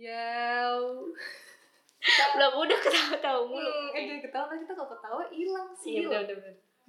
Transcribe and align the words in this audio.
Ya. 0.00 0.72
belum 2.32 2.52
udah 2.56 2.78
ketawa-tawa 2.80 3.40
mulu 3.44 3.60
Hmm, 3.60 3.92
eh 3.92 4.02
jangan 4.02 4.22
ketawa 4.22 4.44
kan 4.48 4.56
kita 4.58 4.72
kalau 4.72 4.88
ketawa 4.90 5.22
hilang 5.28 5.68
sih. 5.74 6.00
iya 6.00 6.08
Saya 6.08 6.24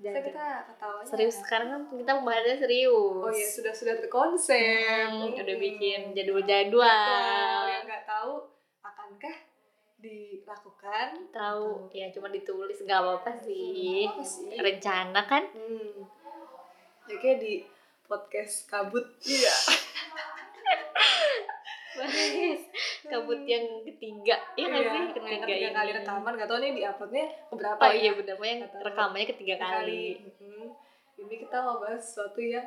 Jangan. 0.01 0.23
kita 0.23 0.45
ketawanya. 0.65 1.05
serius 1.05 1.35
sekarang 1.37 1.67
kan 1.69 1.81
kita 1.93 2.11
pembahasannya 2.15 2.57
serius 2.57 3.19
Oh 3.19 3.29
iya 3.29 3.45
sudah 3.45 3.73
sudah 3.75 3.95
terkonsep. 3.97 4.55
Hmm, 5.11 5.35
udah 5.35 5.43
Hmm. 5.45 5.61
bikin 5.61 6.01
Jadwal 6.09 6.41
jadwal-jadwal 6.41 7.63
yang 7.67 7.83
nggak 7.83 8.03
tahu 8.07 8.31
akankah 8.81 9.35
dilakukan? 9.99 11.07
tahu 11.29 11.91
ya 11.91 12.09
cuma 12.09 12.27
ditulis 12.27 12.79
nggak 12.79 12.97
apa-apa 12.97 13.31
sih 13.37 14.07
Apa 14.07 14.23
sih? 14.23 14.55
rencana 14.55 15.21
kan 15.21 15.43
Hmm. 15.51 16.07
Ya 17.05 17.15
kayak 17.17 17.37
di 17.37 17.53
podcast 18.03 18.65
kabut. 18.65 19.03
Iya. 19.21 19.51
Bahas 21.91 22.61
kabut 23.03 23.41
yang 23.43 23.65
ketiga 23.83 24.35
ya 24.53 24.65
nggak 24.65 24.81
sih 24.81 24.91
Iya, 24.93 25.09
ketiga, 25.11 25.27
yang 25.27 25.41
ketiga 25.43 25.67
ini. 25.67 25.75
kali 25.75 25.91
rekaman 25.93 26.33
gak 26.33 26.47
tau 26.47 26.57
nih 26.57 26.71
di 26.71 26.81
uploadnya 26.81 27.25
keberapa 27.49 27.79
oh 27.79 27.87
ya. 27.87 27.97
iya 27.97 28.11
benar 28.13 28.35
yang 28.39 28.59
rekamannya 28.79 29.27
ketiga 29.27 29.55
kali. 29.57 30.03
Mm-mm. 30.17 30.67
ini 31.17 31.35
kita 31.37 31.57
mau 31.59 31.77
bahas 31.77 32.01
sesuatu 32.01 32.39
yang 32.39 32.65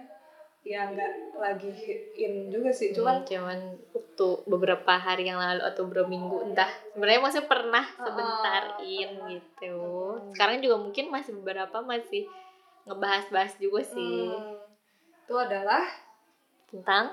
yang 0.63 0.93
nggak 0.93 1.13
lagi 1.37 1.69
in 2.15 2.49
juga 2.49 2.71
sih. 2.71 2.93
Cuman 2.93 3.21
cuman 3.21 3.29
cuman 3.29 3.59
waktu 3.93 4.29
beberapa 4.47 4.93
hari 4.95 5.29
yang 5.29 5.37
lalu 5.37 5.61
atau 5.61 5.85
beberapa 5.85 6.09
minggu 6.09 6.37
entah. 6.43 6.71
Sebenarnya 6.91 7.21
masih 7.21 7.45
pernah 7.45 7.85
Oh, 7.85 8.01
sebentar 8.03 8.63
in 8.81 9.11
gitu. 9.29 9.77
Sekarang 10.33 10.65
juga 10.65 10.77
mungkin 10.79 11.13
masih 11.13 11.37
beberapa 11.37 11.81
masih 11.81 12.25
ngebahas-bahas 12.85 13.57
juga 13.59 13.81
sih. 13.83 14.33
Hmm, 14.33 14.57
itu 15.21 15.35
adalah 15.35 15.85
tentang? 16.67 17.13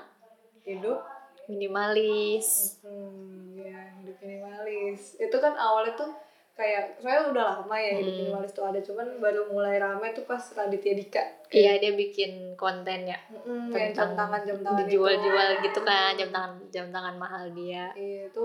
hidup 0.62 1.02
minimalis 1.46 2.78
hmm, 2.80 3.58
ya 3.58 3.80
hidup 3.98 4.16
minimalis 4.18 5.16
itu 5.16 5.36
kan 5.36 5.52
awalnya 5.52 5.94
tuh 5.94 6.10
kayak 6.52 7.00
saya 7.00 7.26
udah 7.26 7.64
lama 7.64 7.74
ya 7.74 7.96
hidup 7.96 8.12
Hmm. 8.12 8.20
minimalis 8.22 8.52
tuh 8.52 8.62
ada 8.62 8.78
cuman 8.78 9.18
baru 9.18 9.48
mulai 9.48 9.76
rame 9.76 10.12
tuh 10.12 10.22
pas 10.22 10.38
Raditya 10.52 10.92
Dika 10.92 11.22
iya 11.50 11.76
dia 11.76 11.92
bikin 11.92 12.54
konten 12.54 13.04
ya 13.04 13.18
yang 13.42 13.72
jam 13.72 13.90
tentang 13.90 14.12
tangan 14.14 14.42
jam 14.44 14.58
tangan 14.60 14.78
dijual-jual 14.84 15.48
itu. 15.50 15.62
gitu 15.64 15.80
kan 15.82 16.12
jam 16.14 16.28
tangan 16.28 16.52
jam 16.68 16.86
tangan 16.88 17.14
mahal 17.16 17.48
dia 17.50 17.88
iya 17.92 18.28
itu 18.28 18.44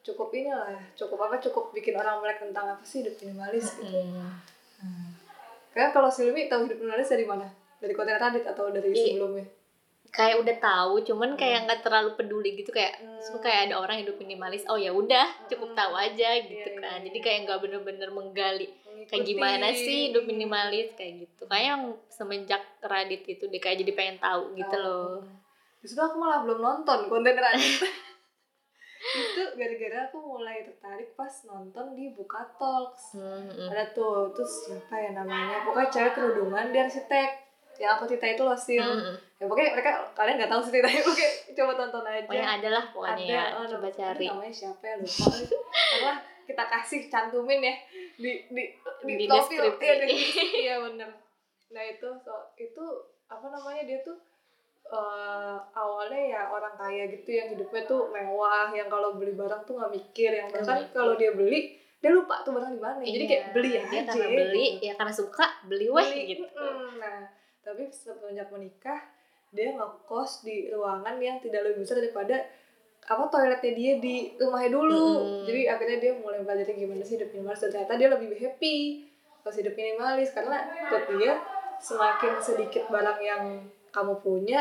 cukup 0.00 0.28
inilah 0.30 0.76
cukup 0.94 1.18
apa 1.24 1.36
cukup 1.38 1.72
bikin 1.72 1.92
orang 1.92 2.20
melek 2.20 2.38
tentang 2.38 2.70
apa 2.70 2.84
sih 2.84 3.02
hidup 3.02 3.16
minimalis 3.18 3.76
gitu 3.76 3.96
Hmm. 4.78 5.10
Kayak 5.74 5.90
kalau 5.90 6.06
Silmi 6.06 6.46
tahu 6.46 6.64
hidup 6.64 6.78
minimalis 6.78 7.10
dari 7.10 7.26
mana? 7.26 7.42
Dari 7.78 7.90
konten 7.90 8.14
Radit 8.14 8.46
atau 8.46 8.70
dari 8.70 8.94
sebelumnya? 8.94 9.42
Kayak 10.10 10.40
udah 10.40 10.56
tahu 10.56 10.94
cuman 11.02 11.34
kayak 11.34 11.64
nggak 11.64 11.80
terlalu 11.80 12.10
peduli 12.12 12.54
gitu 12.54 12.70
kayak 12.70 12.96
Hmm. 12.98 13.20
so, 13.20 13.38
kayak 13.38 13.68
ada 13.68 13.78
orang 13.78 13.98
hidup 13.98 14.16
minimalis 14.16 14.64
oh 14.64 14.74
ya 14.74 14.90
udah 14.90 15.26
cukup 15.46 15.70
Hmm. 15.70 15.78
tahu 15.78 15.92
aja 15.94 16.30
gitu 16.40 16.54
Iya, 16.64 16.72
iya, 16.72 16.80
kan 16.80 16.98
iya. 16.98 17.04
jadi 17.06 17.18
kayak 17.20 17.38
nggak 17.44 17.58
bener-bener 17.60 18.08
menggali 18.08 18.66
kayak 18.66 18.88
Mengikuti. 19.06 19.30
gimana 19.30 19.66
sih 19.70 19.98
hidup 20.08 20.24
minimalis 20.24 20.88
kayak 20.92 21.12
gitu 21.22 21.42
kayak 21.44 21.66
yang 21.68 21.82
semenjak 22.08 22.62
Radit 22.80 23.22
itu 23.24 23.44
dia 23.46 23.58
kayak 23.58 23.78
jadi 23.78 23.92
pengen 23.92 24.18
tahu 24.18 24.54
gitu 24.54 24.68
Tahu. 24.70 24.82
loh 24.82 25.22
Justru 25.78 26.00
aku 26.00 26.16
malah 26.16 26.42
belum 26.42 26.58
nonton 26.58 27.06
konten 27.06 27.32
Radit. 27.32 27.78
itu 28.98 29.42
gara-gara 29.54 29.98
aku 30.04 30.18
mulai 30.18 30.60
tertarik 30.60 31.14
pas 31.14 31.30
nonton 31.44 31.94
di 31.94 32.10
Buka 32.10 32.42
Talks. 32.52 33.14
Hmm, 33.14 33.46
hmm. 33.46 33.70
Ada 33.70 33.94
tuh, 33.94 34.34
terus 34.34 34.66
siapa 34.66 34.90
ya 34.92 35.14
namanya? 35.14 35.62
Pokoknya 35.62 35.88
cewek 35.88 36.12
kerudungan 36.12 36.74
dia 36.74 36.82
arsitek. 36.84 37.30
Yang 37.78 37.90
aku 37.94 38.04
Tita 38.10 38.26
itu 38.26 38.42
loh 38.42 38.58
Sil. 38.58 38.82
Hmm, 38.82 38.98
hmm. 38.98 39.16
Ya 39.38 39.44
pokoknya 39.46 39.70
mereka 39.72 39.90
kalian 40.12 40.34
nggak 40.42 40.50
tahu 40.50 40.60
sih 40.66 40.72
Tita. 40.74 40.88
Oke, 41.14 41.26
coba 41.54 41.72
tonton 41.78 42.02
aja. 42.02 42.26
pokoknya 42.26 42.48
ada 42.58 42.68
lah 42.74 42.84
pokoknya 42.90 43.24
ya. 43.24 43.42
Oh, 43.54 43.64
coba 43.64 43.88
cari. 43.88 44.26
namanya 44.26 44.50
siapa 44.52 44.82
ya? 44.82 44.94
Lupa. 44.98 45.26
Karena 45.70 46.12
kita 46.42 46.64
kasih 46.66 47.00
cantumin 47.06 47.60
ya. 47.62 47.74
Di 48.18 48.30
di 48.50 48.62
di, 49.06 49.12
Di 49.14 49.26
profil. 49.26 49.62
Iya, 49.78 49.94
di 50.02 50.16
iya 50.58 50.74
bener. 50.82 51.10
Nah 51.70 51.82
itu 51.84 52.08
so 52.18 52.34
itu 52.58 52.84
apa 53.28 53.46
namanya 53.46 53.84
dia 53.84 54.00
tuh 54.02 54.16
eh, 54.88 55.56
awalnya 55.70 56.16
ya 56.16 56.42
orang 56.48 56.74
kaya 56.74 57.04
gitu 57.12 57.28
yang 57.30 57.52
hidupnya 57.52 57.84
tuh 57.84 58.08
mewah 58.08 58.72
yang 58.72 58.88
kalau 58.88 59.14
beli 59.14 59.36
barang 59.36 59.62
tuh 59.62 59.78
nggak 59.78 59.92
mikir. 59.92 60.30
Yang 60.34 60.48
bahkan 60.56 60.82
kalau 60.90 61.14
dia 61.14 61.30
beli 61.30 61.76
dia 61.98 62.10
lupa 62.10 62.42
tuh 62.42 62.54
barang 62.56 62.72
di 62.72 62.80
mana. 62.80 62.98
Jadi 63.02 63.22
Iya, 63.22 63.30
kayak 63.30 63.44
beli 63.52 63.68
dia 63.70 63.82
aja 63.84 63.98
karena 64.08 64.26
beli 64.32 64.66
gitu. 64.74 64.86
ya 64.88 64.92
karena 64.96 65.12
suka 65.12 65.46
beli 65.66 65.86
weh 65.90 66.02
Beli, 66.08 66.22
gitu. 66.32 66.44
mm, 66.48 66.90
nah 66.98 67.18
tapi 67.68 67.84
semenjak 67.92 68.48
menikah 68.48 69.00
dia 69.52 69.76
ngekos 69.76 70.44
di 70.44 70.72
ruangan 70.72 71.16
yang 71.20 71.36
tidak 71.40 71.68
lebih 71.68 71.84
besar 71.84 72.00
daripada 72.00 72.36
apa 73.08 73.24
toiletnya 73.32 73.72
dia 73.72 73.92
di 73.96 74.16
rumahnya 74.36 74.70
dulu. 74.76 75.04
Mm-mm. 75.16 75.44
jadi 75.48 75.60
akhirnya 75.72 75.98
dia 76.00 76.12
mulai 76.20 76.44
belajar 76.44 76.68
gimana 76.76 77.00
sih 77.00 77.16
hidup 77.16 77.32
minimalis. 77.32 77.64
Dan 77.64 77.70
ternyata 77.72 77.94
dia 77.96 78.08
lebih 78.12 78.28
happy 78.36 78.76
pas 79.40 79.54
hidup 79.56 79.72
minimalis. 79.72 80.28
Karena 80.36 80.68
menurut 80.68 81.06
dia 81.16 81.32
semakin 81.80 82.32
sedikit 82.44 82.84
barang 82.92 83.20
yang 83.24 83.42
kamu 83.88 84.20
punya 84.20 84.60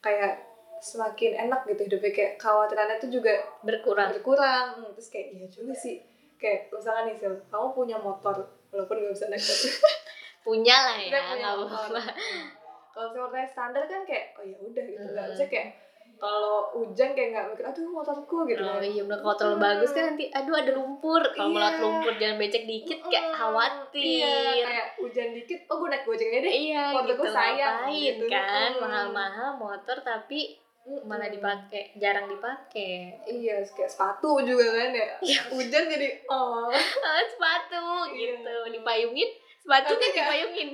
kayak 0.00 0.40
semakin 0.80 1.36
enak 1.36 1.68
gitu 1.68 1.84
hidupnya. 1.84 2.12
Kayak 2.16 2.32
khawatirannya 2.40 2.96
tuh 2.96 3.10
juga 3.12 3.34
berkurang. 3.60 4.16
berkurang. 4.16 4.80
Hmm, 4.80 4.90
terus 4.96 5.12
kayak 5.12 5.28
iya 5.36 5.46
juga 5.52 5.76
sih. 5.76 6.00
Kayak 6.40 6.72
misalkan 6.72 7.12
nih 7.12 7.16
Sil, 7.20 7.34
kamu 7.52 7.66
punya 7.76 8.00
motor 8.00 8.40
walaupun 8.72 9.04
gak 9.04 9.12
bisa 9.12 9.28
naik 9.28 9.44
motor 9.44 9.70
punya 10.42 10.76
lah 10.76 10.96
ya 10.96 11.10
nggak 11.10 11.54
apa-apa 11.56 12.00
Hmm. 12.02 12.46
Kalau 12.92 13.08
motornya 13.10 13.46
standar 13.46 13.82
kan 13.84 14.02
kayak 14.02 14.36
oh 14.36 14.44
ya 14.44 14.56
udah 14.58 14.84
gitu 14.84 15.06
nggak 15.06 15.24
Mm. 15.24 15.32
bisa 15.32 15.44
kayak 15.46 15.68
kalau 16.14 16.70
hujan 16.72 17.10
kayak 17.10 17.28
nggak 17.32 17.46
mikir 17.48 17.64
aduh 17.64 17.88
motorku 17.88 18.36
gitu 18.44 18.60
Oh 18.60 18.76
kan. 18.76 18.84
iya 18.84 19.02
bener 19.02 19.18
kalau 19.18 19.34
terlalu 19.34 19.58
bagus 19.60 19.90
kan 19.90 20.04
nanti 20.06 20.24
aduh 20.28 20.54
ada 20.54 20.70
lumpur 20.72 21.22
kalau 21.26 21.48
Iya. 21.48 21.54
melewat 21.56 21.76
lumpur 21.78 22.12
jangan 22.14 22.36
becek 22.36 22.64
dikit 22.64 22.98
kayak 23.02 23.24
Mm, 23.24 23.32
khawatir 23.32 24.04
Iya, 24.20 24.36
kayak 24.62 24.86
hujan 24.98 25.28
dikit, 25.32 25.60
oh 25.66 25.76
gue 25.76 25.88
naik 25.88 26.04
gojek 26.04 26.28
aja 26.28 26.38
deh. 26.38 26.52
iya 26.52 26.84
motorku 26.92 27.10
gitu 27.16 27.32
sayang, 27.32 27.76
ngapain 27.80 28.14
gitu. 28.14 28.24
kan 28.28 28.70
Mm. 28.70 28.80
mahal-mahal 28.82 29.48
motor 29.56 29.96
tapi 29.98 30.40
Mm-mm. 30.82 31.02
malah 31.02 31.26
dipakai 31.26 31.96
jarang 31.96 32.26
dipakai 32.26 33.16
Iya, 33.24 33.64
kayak 33.64 33.88
sepatu 33.88 34.36
juga 34.38 34.66
kan 34.68 34.90
ya. 34.92 35.08
Hujan 35.48 35.84
jadi 35.88 36.08
oh. 36.26 36.68
ah, 36.68 37.22
sepatu 37.32 37.82
Iya. 38.10 38.36
gitu 38.36 38.54
dipayungin 38.70 39.30
sepatu 39.62 39.92
kan 39.94 40.10
dipayungin 40.12 40.68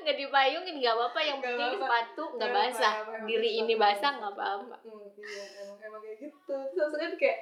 nggak. 0.00 0.16
dipayungin 0.16 0.74
nggak 0.80 0.94
apa-apa. 0.94 1.20
Yang 1.20 1.38
Nggak 1.38 1.46
penting 1.46 1.68
apa-apa. 1.68 1.84
sepatu 1.84 2.22
nggak 2.32 2.50
basah. 2.50 2.92
apa-apa, 2.94 3.12
yang 3.12 3.24
diri 3.26 3.50
ini 3.58 3.74
basah 3.76 4.10
nggak 4.14 4.32
apa-apa. 4.32 4.76
Hmm, 4.80 5.06
iya, 5.14 5.44
emang 5.60 5.76
emang 5.78 6.00
kayak 6.00 6.16
gitu. 6.18 6.54
Terus 6.66 6.88
maksudnya 6.88 7.08
kayak 7.14 7.38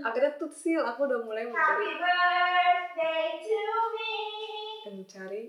akhirnya 0.00 0.30
tuh 0.38 0.46
sih 0.48 0.78
aku 0.78 1.00
udah 1.02 1.18
mulai 1.20 1.42
mencari 1.44 1.88
birthday 1.92 3.26
to 3.36 3.58
me. 3.90 4.14
mencari 4.80 5.42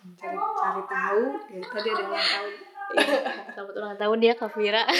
mencari 0.00 0.36
cari 0.38 0.82
tahu. 0.86 1.22
ya 1.48 1.60
tadi 1.60 1.88
ada 1.90 2.04
ulang 2.06 2.22
tahun 2.24 2.52
Iya, 2.88 3.18
selamat 3.52 3.74
ulang 3.76 3.96
tahun 3.98 4.18
ya 4.22 4.34
Kavira 4.34 4.82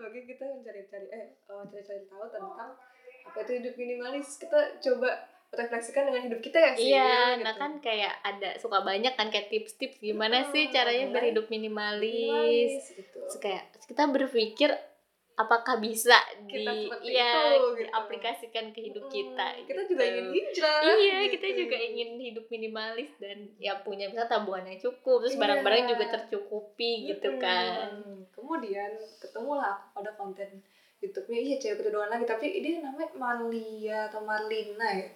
Oke 0.00 0.20
kita 0.24 0.44
mencari-cari 0.46 1.06
eh 1.08 1.24
eh, 1.32 1.62
cari-cari 1.66 2.04
tahu 2.06 2.24
tentang 2.26 2.72
apa 3.20 3.38
itu 3.38 3.52
hidup 3.54 3.74
minimalis. 3.74 4.36
Kita 4.36 4.60
coba 4.78 5.10
refleksikan 5.50 6.06
dengan 6.06 6.22
hidup 6.24 6.40
kita 6.40 6.58
ya 6.58 6.70
sih. 6.72 6.88
Iya, 6.88 7.10
gitu. 7.34 7.42
nah 7.42 7.54
kan 7.54 7.72
kayak 7.78 8.14
ada 8.22 8.54
suka 8.56 8.80
banyak 8.80 9.12
kan 9.12 9.28
kayak 9.28 9.50
tips-tips 9.50 9.98
gimana 9.98 10.42
Hmm, 10.42 10.50
sih 10.50 10.70
caranya 10.70 11.10
berhidup 11.10 11.46
minimalis. 11.46 12.14
minimalis 12.14 12.84
gitu. 12.94 13.18
Terus 13.20 13.38
kayak 13.38 13.64
kita 13.84 14.06
berpikir 14.06 14.70
apakah 15.32 15.80
bisa 15.80 16.14
di 16.44 16.60
Kita 16.60 16.70
seperti 16.70 17.04
iya 17.08 17.32
itu, 17.50 17.64
gitu. 17.64 17.78
diaplikasikan 17.80 18.64
ke 18.70 18.80
hidup 18.84 19.04
Hmm, 19.04 19.12
kita. 19.12 19.46
Kita 19.58 19.72
gitu. 19.80 19.90
juga 19.90 20.02
ingin 20.04 20.26
hijrah. 20.30 20.80
Iya, 20.84 21.16
gitu. 21.18 21.32
kita 21.34 21.46
juga 21.56 21.76
ingin 21.80 22.10
hidup 22.20 22.46
minimalis 22.46 23.10
dan 23.16 23.38
ya 23.56 23.72
punya 23.80 24.06
misalnya 24.06 24.30
tabungan 24.30 24.68
yang 24.68 24.78
cukup, 24.78 25.24
terus 25.24 25.34
Iya. 25.34 25.40
barang-barang 25.42 25.84
juga 25.88 26.04
tercukupi 26.14 26.92
gitu 27.08 27.28
Mm-mm. 27.32 27.42
kan. 27.42 27.90
Kemudian 28.30 28.90
ketemulah 29.18 29.80
aku 29.82 29.98
pada 29.98 30.12
konten 30.14 30.60
YouTube-nya 31.00 31.40
iya 31.40 31.56
cewek 31.56 31.80
kedua 31.82 32.06
lagi 32.06 32.22
tapi 32.22 32.60
dia 32.60 32.76
namanya 32.78 33.08
Marlia 33.16 34.12
atau 34.12 34.20
Marlina 34.20 34.92
ya. 34.92 35.08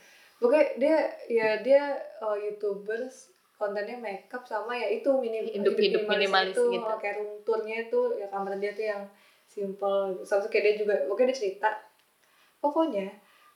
Pokoknya 0.45 0.69
dia 0.77 0.99
ya 1.33 1.49
dia 1.65 1.97
uh, 2.21 2.37
YouTubers 2.37 3.33
kontennya 3.57 3.97
makeup 3.97 4.45
sama 4.45 4.77
ya 4.77 4.93
itu 4.93 5.09
minim 5.17 5.49
Hidup-hidup 5.49 6.05
minimalis 6.05 6.53
itu, 6.53 6.69
gitu. 6.69 6.85
kayak 7.01 7.17
room 7.23 7.41
tournya 7.49 7.89
itu 7.89 8.01
ya 8.21 8.29
kamar 8.29 8.61
dia 8.61 8.77
tuh 8.77 8.85
yang 8.85 9.03
simple 9.49 10.21
sama 10.27 10.45
kayak 10.53 10.65
dia 10.69 10.75
juga 10.85 10.95
pokoknya 11.09 11.33
dia 11.33 11.39
cerita 11.39 11.71
pokoknya 12.59 13.07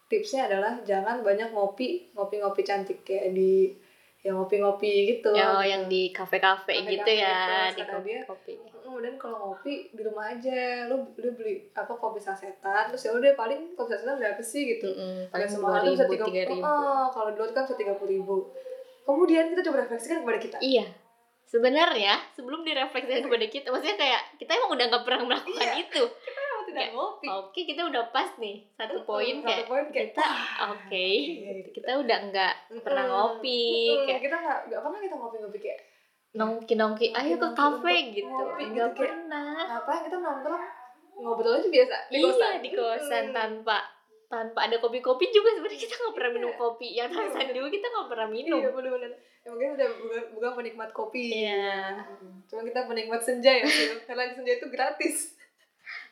tipsnya 0.08 0.48
adalah 0.48 0.80
jangan 0.86 1.20
banyak 1.20 1.52
ngopi 1.52 2.08
ngopi-ngopi 2.16 2.62
cantik 2.64 3.04
kayak 3.04 3.36
di 3.36 3.74
yang 4.20 4.34
ngopi-ngopi 4.34 4.92
gitu 5.08 5.30
Ya, 5.30 5.46
gitu. 5.54 5.70
yang 5.70 5.82
di 5.86 6.10
kafe-kafe 6.10 6.74
gitu 6.82 7.06
ya, 7.08 7.70
di 7.70 7.82
dia. 8.02 8.26
kopi. 8.26 8.58
kemudian 8.82 9.14
kalau 9.14 9.36
ngopi 9.46 9.88
di 9.88 10.02
rumah 10.02 10.26
aja 10.28 10.84
lu 10.86 10.96
lu 11.14 11.28
beli 11.32 11.70
apa 11.70 11.92
kopi 11.92 12.18
sasetan 12.18 12.88
terus 12.88 13.04
ya 13.04 13.12
udah 13.12 13.32
paling 13.32 13.76
kopi 13.76 13.92
sasetan 13.92 14.16
berapa 14.16 14.40
sih 14.40 14.64
gitu 14.66 14.88
Mm-mm, 14.88 15.28
paling 15.28 15.44
paling 15.44 15.48
semua 15.48 15.78
tuh 15.78 15.92
bisa 15.92 16.06
tiga 16.08 16.24
ribu. 16.42 16.64
Oh, 16.64 17.06
kalau 17.08 17.28
di 17.30 17.36
luar 17.36 17.50
kan 17.52 17.62
bisa 17.62 17.76
tiga 17.76 17.94
puluh 17.94 18.10
ribu 18.12 18.36
kemudian 19.04 19.48
kita 19.48 19.62
coba 19.62 19.84
refleksikan 19.84 20.20
kepada 20.20 20.38
kita 20.38 20.56
Iya. 20.58 20.86
Sebenarnya 21.44 22.12
sebelum 22.30 22.60
direfleksikan 22.60 23.24
kepada 23.24 23.46
kita, 23.46 23.72
maksudnya 23.72 23.96
kayak 23.96 24.20
kita 24.36 24.52
emang 24.52 24.68
udah 24.68 24.84
nggak 24.86 25.00
pernah 25.02 25.20
melakukan 25.24 25.64
Iya. 25.66 25.80
itu. 25.80 26.02
Tidak 26.68 26.78
Kayak 26.78 26.92
ngopi 26.92 27.26
oke 27.26 27.60
kita 27.64 27.82
udah 27.84 28.04
pas 28.08 28.30
nih 28.36 28.56
satu 28.70 28.94
poin 29.02 29.34
satu 29.36 29.46
kayak 29.46 29.64
poin 29.66 29.84
kayak, 29.88 30.12
kita 30.12 30.26
oke 30.68 31.06
iya, 31.08 31.50
kita 31.68 31.90
udah 31.96 32.18
nggak 32.28 32.54
pernah 32.80 33.04
ngopi 33.06 33.64
kayak 34.04 34.20
kita 34.22 34.36
nggak 34.36 34.58
nggak 34.68 34.80
pernah 34.80 34.98
kita 35.00 35.14
ngopi-ngopi 35.16 35.58
kayak 35.58 35.80
nongki 36.28 36.74
nongki 36.74 37.06
ayo 37.10 37.34
ke 37.34 37.48
kafe 37.50 37.94
gitu 38.12 38.28
ngopi 38.28 38.62
gitu, 38.62 38.72
nggak 38.76 38.88
kayak, 38.92 39.00
pernah 39.00 39.48
ngapain 39.66 40.00
kita 40.04 40.16
nongkrong 40.18 40.64
ngobrol 41.18 41.52
aja 41.52 41.66
biasa 41.66 41.96
di 42.06 42.14
iya 42.14 42.24
kosan 42.24 42.54
di 42.60 42.70
kosan 42.70 43.24
Mm. 43.28 43.34
tanpa 43.34 43.78
tanpa 44.28 44.60
ada 44.62 44.76
kopi-kopi 44.76 45.32
juga 45.32 45.50
sebenarnya 45.50 45.80
kita 45.80 45.94
nggak 45.96 46.14
pernah 46.14 46.30
minum 46.30 46.52
Iya. 46.52 46.60
kopi 46.60 46.88
yang 46.92 47.08
Tarsan 47.08 47.48
dulu 47.48 47.66
kita 47.66 47.86
nggak 47.88 48.06
pernah 48.06 48.28
minum 48.28 48.60
Iya 48.60 48.70
bener-bener 48.70 49.10
ya, 49.10 49.18
Mungkin 49.48 49.68
udah 49.74 49.88
bukan, 49.96 50.22
bukan 50.36 50.50
penikmat 50.54 50.90
kopi 50.92 51.24
Iya. 51.32 51.96
Mm. 52.20 52.44
Cuma 52.44 52.60
kita 52.60 52.80
penikmat 52.84 53.18
senja 53.18 53.48
ya. 53.50 53.64
Karena 54.06 54.28
senja 54.28 54.52
itu 54.52 54.68
gratis 54.68 55.32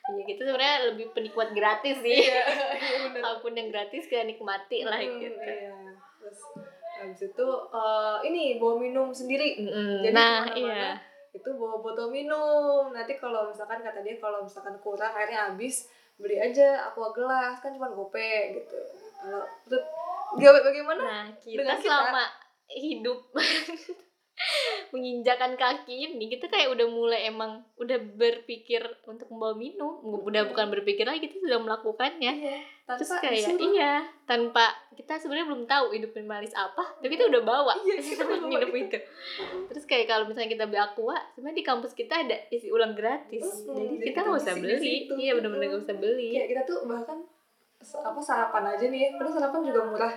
iya 0.07 0.23
kita 0.23 0.41
sebenarnya 0.41 0.77
lebih 0.87 1.05
penikmat 1.11 1.51
gratis 1.51 1.99
sih. 1.99 2.15
Iya 2.23 2.41
iya 2.77 2.97
bener. 3.07 3.21
Apa 3.21 3.39
pun 3.39 3.53
yang 3.53 3.67
gratis 3.67 4.07
kita 4.07 4.23
nikmati 4.23 4.87
lah 4.87 4.99
Mm, 4.99 5.19
gitu. 5.19 5.39
Iya. 5.43 5.75
Terus 6.23 6.39
habis 6.97 7.21
itu 7.23 7.47
eh, 7.69 8.17
ini 8.25 8.43
bawa 8.55 8.75
minum 8.79 9.11
sendiri. 9.11 9.59
Mm-mm. 9.59 10.01
Jadi 10.01 10.15
nah 10.15 10.47
iya. 10.55 10.95
itu 11.31 11.49
bawa 11.53 11.83
botol 11.83 12.07
minum. 12.09 12.89
Nanti 12.89 13.19
kalau 13.19 13.51
misalkan 13.51 13.83
kata 13.83 13.99
dia 13.99 14.15
kalau 14.17 14.41
misalkan 14.41 14.79
kurang 14.79 15.11
airnya 15.11 15.51
habis 15.51 15.91
beli 16.15 16.39
aja 16.39 16.87
aqua 16.87 17.11
gelas. 17.11 17.59
Kan 17.59 17.75
cuma 17.75 17.91
gope 17.91 18.55
gitu. 18.55 18.79
Kalau 20.37 20.61
bagaimana? 20.63 21.01
Nah 21.03 21.25
kita 21.39 21.61
Dengan 21.63 21.77
kita. 21.77 21.87
selama 21.87 22.23
hidup 22.67 23.19
menginjakan 24.93 25.57
kaki 25.57 26.13
ini 26.13 26.29
kita 26.29 26.47
kayak 26.47 26.71
udah 26.71 26.87
mulai 26.87 27.27
emang 27.27 27.65
udah 27.81 27.97
berpikir 27.97 28.85
untuk 29.09 29.27
membawa 29.33 29.57
minum. 29.57 29.99
Udah 30.03 30.47
bukan 30.47 30.69
berpikir 30.71 31.03
lagi 31.03 31.25
kita 31.25 31.41
sudah 31.41 31.59
melakukannya. 31.59 32.31
Iya 32.37 32.57
tanpa 32.87 33.03
terus 33.03 33.11
kayak 33.19 33.35
disuruh. 33.43 33.67
iya 33.75 33.93
tanpa 34.23 34.65
kita 34.95 35.19
sebenarnya 35.19 35.51
belum 35.51 35.63
tahu 35.67 35.85
hidup 35.91 36.15
minimalis 36.15 36.55
apa 36.55 36.95
tapi 37.03 37.19
kita 37.19 37.27
udah 37.27 37.41
bawa. 37.43 37.75
Iya, 37.83 37.99
kita 37.99 38.23
minum 38.47 38.71
itu. 38.71 38.95
terus 39.67 39.83
kayak 39.83 40.07
kalau 40.07 40.23
misalnya 40.23 40.55
kita 40.55 40.63
beli 40.71 40.79
aqua 40.79 41.19
sebenarnya 41.35 41.57
di 41.59 41.65
kampus 41.67 41.91
kita 41.91 42.23
ada 42.23 42.37
isi 42.47 42.71
ulang 42.71 42.95
gratis. 42.95 43.43
Mm-mm, 43.43 43.75
jadi 43.75 43.91
jadi 43.91 44.05
kita 44.07 44.19
nggak 44.23 44.39
usah 44.39 44.55
beli 44.55 44.95
iya 45.19 45.31
benar-benar 45.35 45.65
nggak 45.67 45.83
usah 45.83 45.97
beli. 45.99 46.31
Kayak 46.31 46.47
kita 46.47 46.61
tuh 46.63 46.77
bahkan 46.87 47.17
apa 47.83 48.19
sarapan 48.23 48.63
aja 48.71 48.85
nih. 48.87 48.99
Ya 49.03 49.09
padahal 49.19 49.35
sarapan 49.35 49.61
juga 49.67 49.81
murah 49.83 50.13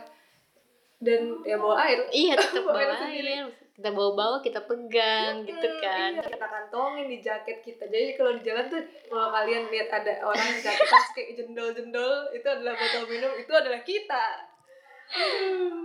dan 1.00 1.20
ya 1.42 1.56
bawa 1.56 1.76
air. 1.82 1.98
Iya 2.08 2.34
tetap 2.40 2.62
Bawa 2.62 2.76
bawa 2.76 2.96
air. 3.08 3.24
air 3.24 3.46
kita 3.72 3.90
bawa-bawa 3.90 4.36
kita 4.38 4.60
pegang 4.62 5.40
gitu 5.42 5.64
Hmm, 5.64 5.80
kan. 5.80 6.12
iya, 6.12 6.20
kita 6.22 6.44
kantongin 6.44 7.08
di 7.08 7.18
jaket 7.18 7.58
kita. 7.60 7.84
Jadi 7.86 8.12
kalau 8.12 8.36
di 8.36 8.42
jalan 8.42 8.68
tuh 8.68 8.76
kalau 9.08 9.32
kalian 9.32 9.64
lihat 9.66 9.88
ada 9.90 10.20
orang 10.20 10.48
di 10.50 10.60
jaket 10.60 10.84
terus 10.84 11.08
kayak 11.10 11.30
jendol-jendol 11.34 12.12
itu 12.30 12.44
adalah 12.44 12.76
botol 12.76 13.04
minum 13.06 13.32
itu 13.34 13.48
adalah 13.50 13.80
kita. 13.80 14.24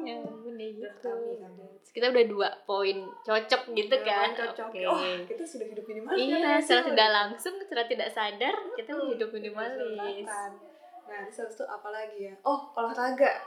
Ya 0.03 0.15
ampun 0.19 0.53
ya 0.53 0.69
gitu. 0.69 1.11
Kita 1.89 2.11
udah 2.11 2.25
dua 2.27 2.49
poin 2.61 2.97
cocok 3.21 3.61
gitu 3.71 3.95
kan. 4.01 4.27
cocok. 4.35 4.67
Oke. 4.69 4.83
Oh 4.83 4.99
kita 5.23 5.41
sudah 5.41 5.65
hidup 5.65 5.85
minimalis. 5.85 6.19
Iya 6.19 6.59
secara 6.59 6.81
tidak 6.85 7.09
langsung 7.09 7.53
secara 7.57 7.83
tidak 7.87 8.09
sadar 8.11 8.55
kita 8.75 8.91
Hmm, 8.91 9.07
hidup 9.09 9.29
minimalis. 9.31 10.27
nah 11.05 11.21
terus 11.23 11.53
itu 11.53 11.63
apa 11.63 11.87
lagi 11.87 12.27
ya? 12.27 12.33
Oh 12.41 12.75
olahraga 12.75 13.39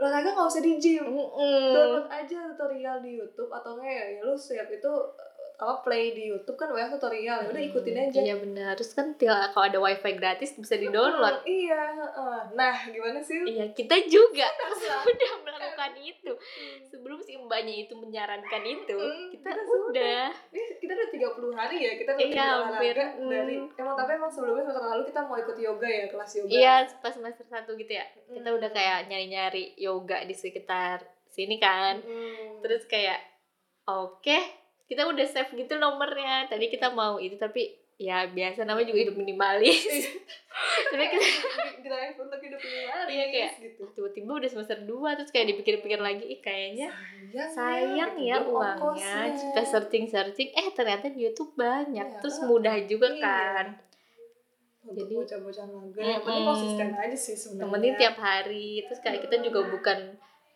olahraga 0.00 0.32
nggak 0.32 0.48
usah 0.48 0.64
di 0.64 0.80
gym 0.80 1.04
Mm-mm. 1.04 1.76
download 1.76 2.08
aja 2.08 2.48
tutorial 2.48 3.04
di 3.04 3.20
YouTube 3.20 3.52
atau 3.52 3.76
enggak 3.76 3.92
ya, 3.92 4.04
ya 4.16 4.20
lu 4.24 4.32
siap 4.32 4.66
itu 4.72 4.92
apa 5.60 5.84
play 5.84 6.10
di 6.10 6.24
YouTube 6.26 6.56
kan 6.56 6.66
banyak 6.66 6.88
tutorial 6.90 7.36
ya 7.38 7.46
udah 7.46 7.62
ikutin 7.62 7.94
aja 7.94 8.18
Iya 8.18 8.36
benar. 8.36 8.72
Terus 8.74 8.92
kan 8.92 9.12
tinggal 9.12 9.36
kalau 9.50 9.66
ada 9.66 9.78
wifi 9.78 10.12
gratis 10.12 10.50
bisa 10.52 10.74
di 10.74 10.88
download. 10.88 11.36
Hmm, 11.36 11.44
iya 11.46 11.92
nah 12.50 12.72
gimana 12.82 13.20
sih 13.20 13.44
Iya 13.44 13.68
kita 13.70 13.92
juga 14.06 14.48
Sudah. 14.72 15.04
melakukan 15.38 15.92
itu. 15.96 16.32
Sebelum 16.86 17.20
si 17.20 17.36
mbaknya 17.36 17.84
itu 17.84 17.94
menyarankan 17.94 18.62
itu, 18.62 18.96
Hmm, 18.96 19.28
kita, 19.28 19.50
kita 19.50 19.62
udah. 19.86 20.24
Ini 20.48 20.60
kita 20.78 20.92
udah 20.92 21.08
30 21.10 21.52
hari 21.52 21.76
ya 21.78 21.92
kita 21.94 22.10
Iya, 22.10 22.16
rutin 22.16 22.38
hampir. 22.38 22.94
olahraga 22.96 23.06
Hmm. 23.12 23.28
dari 23.28 23.56
emang 23.74 23.94
tapi 23.94 24.10
emang 24.14 24.30
sebelumnya 24.30 24.64
semester 24.64 24.84
lalu 24.86 25.04
kita 25.06 25.20
mau 25.22 25.36
ikut 25.36 25.56
yoga 25.56 25.88
ya 25.90 26.04
kelas 26.06 26.30
yoga. 26.34 26.50
Iya 26.50 26.74
pas 26.98 27.12
semester 27.12 27.44
satu 27.44 27.70
gitu 27.74 27.92
ya. 27.92 28.04
Kita 28.26 28.48
Hmm. 28.48 28.56
udah 28.56 28.70
kayak 28.70 28.98
nyari-nyari 29.06 29.76
yoga 29.76 30.22
di 30.22 30.32
sekitar 30.32 31.00
sini 31.26 31.56
kan. 31.56 32.00
Hmm. 32.00 32.58
Terus 32.60 32.84
kayak 32.86 33.20
oke 33.86 34.38
kita 34.90 35.06
udah 35.06 35.22
save 35.24 35.54
gitu 35.54 35.74
nomornya. 35.76 36.44
Tadi 36.44 36.66
kita 36.66 36.90
mau 36.90 37.16
itu 37.16 37.38
tapi 37.38 37.70
ya 37.94 38.26
biasa 38.26 38.64
namanya 38.64 38.88
juga 38.88 39.00
hidup 39.04 39.14
minimalis. 39.14 39.86
tapi 40.90 41.04
kita 41.06 41.20
drive 41.80 42.16
untuk 42.16 42.40
hidup 42.40 42.58
minimalis 42.58 43.08
Iya, 43.08 43.24
kayak, 43.28 43.50
gitu. 43.60 43.82
tiba-tiba 43.94 44.32
udah 44.34 44.50
semester 44.50 44.78
2 44.82 45.16
terus 45.16 45.30
kayak 45.30 45.46
dipikir-pikir 45.54 46.00
lagi 46.00 46.24
ih 46.26 46.40
kayaknya 46.40 46.88
Sayang, 47.30 47.52
sayang 47.54 48.12
ya 48.18 48.36
belum 48.40 48.58
uangnya 48.82 49.14
kita 49.30 49.62
searching 49.62 50.04
searching 50.06 50.50
eh 50.50 50.68
ternyata 50.72 51.06
di 51.06 51.22
YouTube 51.22 51.54
banyak 51.54 52.02
Iya, 52.02 52.18
terus 52.18 52.40
ah, 52.40 52.46
mudah 52.48 52.74
juga 52.84 53.08
iya. 53.12 53.22
kan 53.22 53.66
untuk 54.82 55.06
Jadi- 55.06 55.14
bocah-bocah 55.14 55.66
mager 55.68 56.02
yang 56.02 56.22
penting 56.24 56.44
konsisten 56.44 56.88
aja 56.90 57.16
sih 57.16 57.36
sebenarnya. 57.36 57.60
yang 57.60 57.70
penting 57.70 57.92
tiap 57.96 58.16
hari 58.18 58.66
terus 58.82 59.00
kayak 59.00 59.20
kita 59.22 59.36
juga 59.40 59.60
bukan 59.68 59.98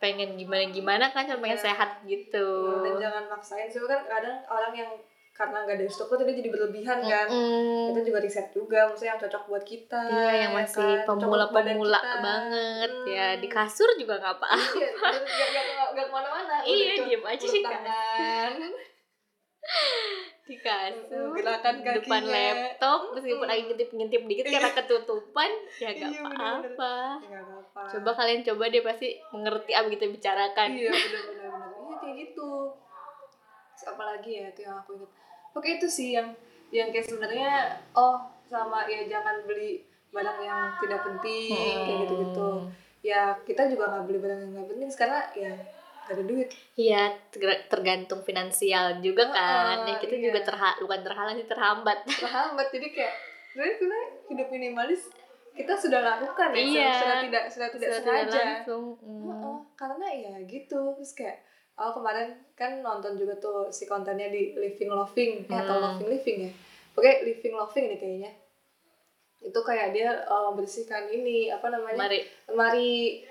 pengen 0.05 0.37
gimana 0.37 0.69
gimana 0.69 1.05
kan 1.09 1.25
cuma 1.25 1.41
pengen 1.41 1.57
Iya. 1.57 1.67
sehat 1.67 1.91
gitu 2.05 2.49
dan 2.85 2.95
jangan 3.01 3.25
maksain 3.27 3.67
sih 3.67 3.81
kan 3.83 4.05
kadang 4.05 4.37
orang 4.47 4.75
yang 4.75 4.93
karena 5.33 5.67
nggak 5.67 5.75
ada 5.75 5.85
instruktur 5.85 6.15
dia 6.21 6.31
jadi 6.33 6.47
berlebihan 6.47 7.03
kan. 7.03 7.27
Mm-mm. 7.27 7.91
Kita 7.91 8.01
juga 8.05 8.19
riset 8.21 8.47
juga 8.53 8.87
maksudnya 8.87 9.11
yang 9.11 9.23
cocok 9.27 9.43
buat 9.45 9.65
kita. 9.65 10.01
Iya, 10.07 10.31
yang 10.31 10.53
ya 10.53 10.59
masih 10.63 10.91
kan? 10.95 11.07
Pemula-pemula 11.11 11.99
kita. 11.99 12.21
banget 12.23 12.91
ya 13.09 13.27
Hmm. 13.29 13.41
di 13.43 13.49
kasur 13.49 13.91
juga 13.97 14.15
nggak 14.15 14.31
apa 14.33 14.47
Iya, 14.47 14.89
nggak 14.95 15.11
nggak 15.27 15.49
nggak 15.51 15.89
nggak 15.91 16.07
ke 16.07 16.13
mana-mana. 16.13 16.55
Iya, 16.71 16.93
diem 17.03 17.25
aja 17.25 17.47
kasur. 17.51 17.63
tangan. 17.67 18.53
di 20.45 20.57
kasur 20.57 21.33
Gerakan 21.33 21.75
di 21.79 21.89
depan 21.91 22.21
kakinya. 22.21 22.31
laptop 22.31 23.01
meskipun 23.13 23.47
lagi 23.47 23.63
ngintip-ngintip 23.65 24.23
dikit 24.23 24.45
karena 24.47 24.71
ketutupan 24.75 25.51
ya 25.75 25.91
Iya, 25.91 26.09
apa-apa 26.21 26.95
Ya, 27.25 27.39
apa-apa. 27.41 27.81
coba 27.89 28.11
kalian 28.15 28.41
coba 28.43 28.65
deh 28.69 28.81
pasti 28.81 29.09
mengerti 29.31 29.73
apa 29.73 29.89
kita 29.89 30.05
bicarakan 30.07 30.69
Iya 30.71 30.93
benar-benar 30.93 31.49
benar. 31.49 31.69
Iya 31.81 31.95
kayak 31.99 32.15
gitu. 32.21 32.51
Terus 33.71 33.85
apa 33.89 34.03
lagi 34.07 34.31
ya 34.35 34.47
itu 34.49 34.61
yang 34.63 34.77
aku 34.79 34.91
ingat. 34.95 35.11
Oke 35.53 35.69
itu 35.75 35.87
sih 35.87 36.09
yang 36.13 36.29
yang 36.69 36.89
kayak 36.91 37.07
sebenarnya 37.07 37.51
oh 37.93 38.17
sama 38.45 38.85
ya 38.85 39.01
jangan 39.05 39.41
beli 39.43 39.81
barang 40.11 40.39
yang 40.41 40.61
tidak 40.79 41.01
penting 41.03 41.51
kayak 41.81 41.99
gitu-gitu. 42.05 42.51
Ya 43.01 43.33
kita 43.41 43.67
juga 43.67 43.89
nggak 43.91 44.05
beli 44.05 44.19
barang 44.19 44.39
yang 44.39 44.51
nggak 44.53 44.69
penting 44.69 44.89
karena 44.95 45.21
ya 45.33 45.53
gak 46.05 46.15
ada 46.15 46.25
duit. 46.25 46.49
Iya, 46.75 47.03
ter- 47.29 47.65
tergantung 47.67 48.21
finansial 48.21 48.99
juga 48.99 49.29
kan. 49.29 49.81
Heeh, 49.81 49.91
ya 49.91 49.97
kita 49.99 50.15
iya. 50.15 50.25
juga 50.27 50.41
terha 50.43 50.71
bukan 50.79 51.01
terhalang 51.01 51.35
sih 51.35 51.47
terhambat. 51.47 51.99
Terhambat 52.23 52.67
jadi 52.69 52.89
kayak 52.91 53.15
sebenarnya 53.51 54.07
hidup 54.27 54.49
minimalis 54.49 55.09
kita 55.51 55.71
sudah 55.73 56.03
lakukan 56.03 56.51
ya 56.51 56.59
Iya. 56.59 56.91
sudah 56.99 57.17
tidak 57.23 57.45
sudah 57.47 57.69
tidak 57.71 57.89
tidak 57.89 58.01
sengaja. 58.03 58.41
langsung. 58.43 58.85
mm. 58.99 59.23
Heeh, 59.25 59.57
karena 59.75 60.07
ya 60.11 60.33
gitu 60.45 60.81
terus 60.93 61.13
kayak 61.13 61.39
oh 61.75 61.91
kemarin 61.91 62.27
kan 62.53 62.79
nonton 62.81 63.15
juga 63.15 63.35
tuh 63.37 63.67
si 63.69 63.83
kontennya 63.85 64.29
di 64.29 64.53
Living 64.53 64.91
Loving 64.91 65.33
eh, 65.45 65.55
atau 65.55 65.75
Hmm. 65.75 65.85
Loving 65.97 66.09
Living 66.09 66.39
ya 66.41 66.51
oke 66.93 67.13
Living 67.23 67.55
Loving 67.55 67.85
nih 67.89 67.99
kayaknya 67.99 68.31
itu 69.41 69.61
kayak 69.61 69.89
dia 69.91 70.11
eh, 70.11 70.43
membersihkan 70.45 71.07
ini 71.09 71.49
apa 71.49 71.67
namanya 71.69 71.99
Mari. 72.01 72.21
lemari 72.47 73.23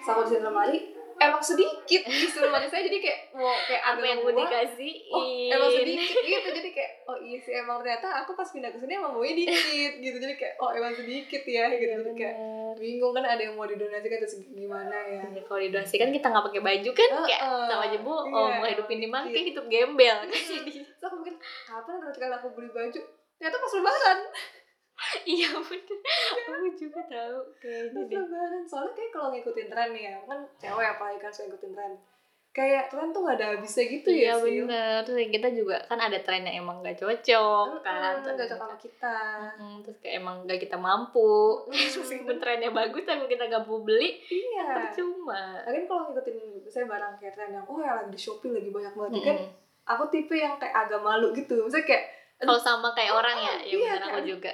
sama 0.00 0.22
bersihin 0.22 0.42
lemari 0.42 0.78
emang 1.18 1.38
sedikit 1.40 2.02
di 2.04 2.26
lemari 2.30 2.66
saya 2.66 2.82
jadi 2.84 2.98
kayak 2.98 3.18
mau 3.32 3.50
kayak 3.60 3.82
Apa 3.82 3.92
agak 3.92 4.06
yang 4.06 4.20
mau 4.20 4.32
dikasihin? 4.32 4.96
oh 5.10 5.22
emang 5.50 5.70
sedikit 5.72 6.16
gitu 6.20 6.48
jadi 6.52 6.70
kayak 6.70 6.92
oh 7.04 7.18
iya 7.18 7.38
sih 7.38 7.52
emang 7.54 7.76
ternyata 7.78 8.08
aku 8.16 8.30
pas 8.32 8.46
pindah 8.46 8.70
ke 8.70 8.78
sini 8.78 8.92
emang 8.94 9.12
mau 9.12 9.22
dikit 9.22 9.54
gitu 9.94 10.16
jadi 10.16 10.34
kayak 10.34 10.54
oh 10.56 10.70
emang 10.70 10.92
sedikit 10.92 11.42
ya 11.42 11.64
gitu 11.70 11.84
Iya 11.84 11.96
jadi 11.98 12.12
kayak 12.14 12.34
bener. 12.36 12.74
bingung 12.78 13.12
kan 13.12 13.24
ada 13.24 13.40
yang 13.40 13.54
mau 13.54 13.64
didonasikan 13.64 14.18
terus 14.18 14.34
gimana 14.48 14.98
ya 15.02 15.22
Ya, 15.28 15.42
kalau 15.42 15.60
didonasikan 15.60 16.08
kita 16.08 16.26
nggak 16.26 16.44
pakai 16.46 16.62
baju 16.62 16.90
kan 16.92 17.08
kayak 17.22 17.40
Heeh. 17.40 17.66
sama 17.66 17.82
aja 17.84 17.98
bu 17.98 18.14
Iya, 18.20 18.32
oh 18.32 18.48
mau 18.54 18.66
hidup 18.66 18.84
emang 18.84 18.92
minimal 18.92 19.20
dikit. 19.20 19.32
kayak 19.32 19.46
hidup 19.48 19.64
gembel 19.68 20.16
Terus 20.98 21.04
aku 21.04 21.16
mikir, 21.16 21.34
kapan 21.64 21.94
terakhir 21.96 22.20
kali 22.20 22.34
aku 22.34 22.48
beli 22.52 22.70
baju? 22.70 23.00
Ternyata 23.38 23.56
pas 23.56 23.72
lebaran. 23.72 24.18
iya 25.28 25.48
bener 25.54 25.98
aku 26.48 26.66
juga 26.74 27.00
tahu 27.04 27.38
kayaknya 27.58 28.02
deh 28.04 28.18
lebaran. 28.18 28.62
Soalnya 28.64 28.92
kayak 28.92 29.10
kalau 29.10 29.28
ngikutin 29.30 29.66
tren 29.66 29.88
nih 29.90 30.02
ya, 30.04 30.14
kan 30.24 30.40
cewek 30.56 30.86
apalagi 30.88 31.18
kan 31.18 31.30
suka 31.30 31.44
ngikutin 31.46 31.72
tren. 31.72 31.92
Kayak 32.48 32.90
tren 32.90 33.08
tuh 33.08 33.22
gak 33.22 33.38
ada 33.38 33.54
habisnya 33.54 33.84
gitu 33.86 34.08
iya 34.08 34.34
ya 34.34 34.34
sih. 34.36 34.58
bener 34.58 34.98
terus 35.00 35.20
kita 35.30 35.48
juga 35.52 35.76
kan 35.84 35.94
ada 35.96 36.18
tren 36.18 36.42
yang 36.42 36.58
emang 36.58 36.80
gak 36.80 36.98
cocok 36.98 37.66
kan 37.78 38.18
Kan 38.18 38.34
gak 38.34 38.34
cocok 38.40 38.58
sama 38.58 38.76
kita. 38.76 39.16
Mm, 39.54 39.76
terus 39.80 39.96
kayak 40.00 40.14
emang 40.18 40.36
gak 40.42 40.58
kita 40.58 40.74
mampu 40.74 41.30
Mm, 41.64 41.86
meskipun 41.94 42.36
trennya 42.42 42.70
bagus 42.72 43.04
tapi 43.04 43.24
kita 43.26 43.46
gak 43.46 43.62
mau 43.62 43.78
beli 43.78 44.18
Iya. 44.26 44.64
percuma 44.74 45.62
Lagian 45.62 45.86
kalau 45.86 46.10
ngikutin 46.10 46.36
saya 46.66 46.84
barang 46.84 47.14
kayak 47.16 47.32
tren 47.32 47.50
yang 47.52 47.64
oh 47.64 47.78
yang 47.78 47.94
lagi 47.96 48.10
di 48.10 48.18
Shopee 48.18 48.50
lagi 48.50 48.68
banyak 48.68 48.92
banget 48.92 49.12
ya 49.12 49.22
kan 49.24 49.38
aku 49.88 50.02
tipe 50.10 50.34
yang 50.34 50.58
kayak 50.58 50.74
agak 50.76 50.98
malu 50.98 51.30
gitu. 51.30 51.62
Misalnya 51.62 51.86
kayak 51.86 52.04
kalau 52.38 52.54
sama 52.56 52.90
kayak 52.90 53.12
orang 53.12 53.34
ya 53.36 53.50
Oh, 53.50 53.56
ya 53.56 53.66
iya, 53.68 53.90
bener 53.94 54.02
aku 54.08 54.20
juga 54.26 54.52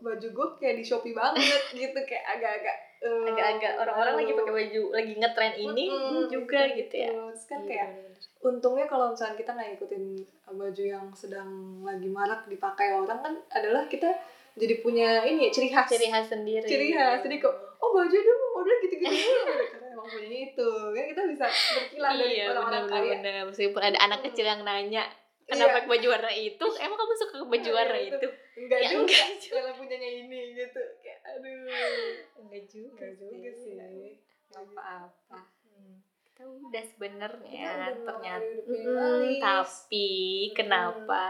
baju 0.00 0.26
gue 0.26 0.46
kayak 0.56 0.74
di 0.76 0.84
shopee 0.84 1.12
banget 1.12 1.40
gitu 1.80 1.98
kayak 2.04 2.24
agak-agak 2.26 2.76
eh, 3.00 3.24
agak-agak 3.28 3.72
orang-orang 3.78 4.14
lagi 4.20 4.32
pakai 4.32 4.52
baju 4.52 4.82
lagi 4.92 5.12
ngetren 5.16 5.54
ini 5.54 5.84
juga 6.28 6.60
gitu 6.72 6.94
ya. 6.96 7.08
Terus 7.12 7.40
kan 7.44 7.60
Iya, 7.62 7.68
kayak 7.68 7.86
bener-bener. 7.88 8.18
untungnya 8.40 8.86
kalau 8.88 9.06
misalnya 9.12 9.36
kita 9.36 9.50
nggak 9.52 9.68
ngikutin 9.72 10.04
baju 10.50 10.82
yang 10.82 11.06
sedang 11.14 11.50
lagi 11.80 12.08
marak 12.10 12.44
dipakai 12.44 12.90
orang 12.90 13.20
kan 13.20 13.34
adalah 13.48 13.86
kita 13.86 14.10
jadi 14.58 14.82
punya 14.82 15.22
ini 15.22 15.46
ya, 15.46 15.50
ciri 15.54 15.68
khas. 15.70 15.86
Ciri 15.86 16.10
khas 16.10 16.26
sendiri. 16.26 16.66
Ciri 16.66 16.90
khas 16.90 17.22
jadi 17.22 17.38
kok 17.38 17.54
oh 17.78 17.90
baju 17.94 18.12
dia 18.12 18.34
model 18.50 18.76
gitu-gitu. 18.82 19.08
Dulu 19.14 19.40
gitu 19.48 19.64
karena 19.70 19.86
emang 19.94 20.08
punya 20.10 20.28
itu. 20.28 20.68
Kan 20.90 21.04
kita 21.06 21.22
bisa 21.30 21.46
berkilah 21.46 22.12
dari 22.18 22.34
iya 22.34 22.44
orang-orang 22.50 22.84
kaya. 22.90 23.42
meskipun 23.46 23.80
ada 23.80 23.98
anak 24.02 24.20
kecil 24.26 24.44
yang 24.44 24.60
nanya. 24.66 25.04
Kenapa 25.50 25.74
pakai 25.76 25.90
baju 25.90 26.06
warna 26.08 26.32
itu? 26.32 26.66
Emang 26.76 26.96
kamu 26.96 27.12
suka 27.16 27.34
baju 27.42 27.60
Iya, 27.62 27.74
warna 27.74 27.98
itu. 27.98 28.16
itu 28.16 28.28
enggak 28.56 28.78
Ya, 28.78 28.88
juga 28.88 29.02
enggak 29.02 29.30
juga. 29.36 29.54
karena 29.56 29.72
punyanya 29.74 30.10
ini 30.16 30.38
gitu. 30.54 30.80
Kayak 31.00 31.20
aduh. 31.26 31.58
Enggak 32.38 32.64
juga 32.66 33.04
enggak 33.04 33.12
juga 33.20 33.50
sih. 33.54 33.74
apa-apa. 34.50 35.38
Hmm. 35.70 36.02
kita 36.24 36.42
udah 36.42 36.84
sebenarnya 36.84 37.68
Kita 37.70 38.02
ternyata. 38.02 38.42
Mm, 38.42 38.66
minimalis. 38.66 39.38
tapi 39.38 40.08
kenapa? 40.52 41.26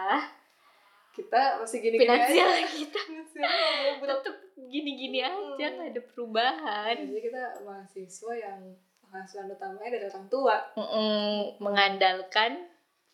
Kita 1.11 1.41
masih 1.59 1.79
gini-gini 1.81 2.01
finansial 2.01 2.49
aja. 2.49 2.65
kita 2.79 3.01
finansial 3.03 3.99
berat 3.99 4.19
tetap 4.21 4.37
gini-gini 4.63 5.19
aja 5.21 5.35
Hmm. 5.35 5.59
nggak 5.77 5.91
ada 5.91 6.03
perubahan. 6.07 6.97
Jadi 7.03 7.21
kita 7.21 7.43
mahasiswa 7.61 8.33
yang 8.33 8.61
penghasilan 9.03 9.51
utamanya 9.51 9.91
dari 9.91 10.07
orang 10.07 10.27
tua. 10.29 10.57
Mm-mm, 10.73 11.59
mengandalkan 11.59 12.70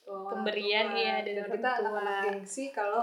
Pemberian, 0.07 0.87
tua. 0.87 0.97
iya, 0.97 1.15
dari 1.19 1.35
Dan 1.35 1.43
orang 1.43 1.53
kita 1.53 1.69
tua. 1.69 1.81
anak-anak 1.83 2.23
gengsi 2.25 2.65
kalau 2.71 3.03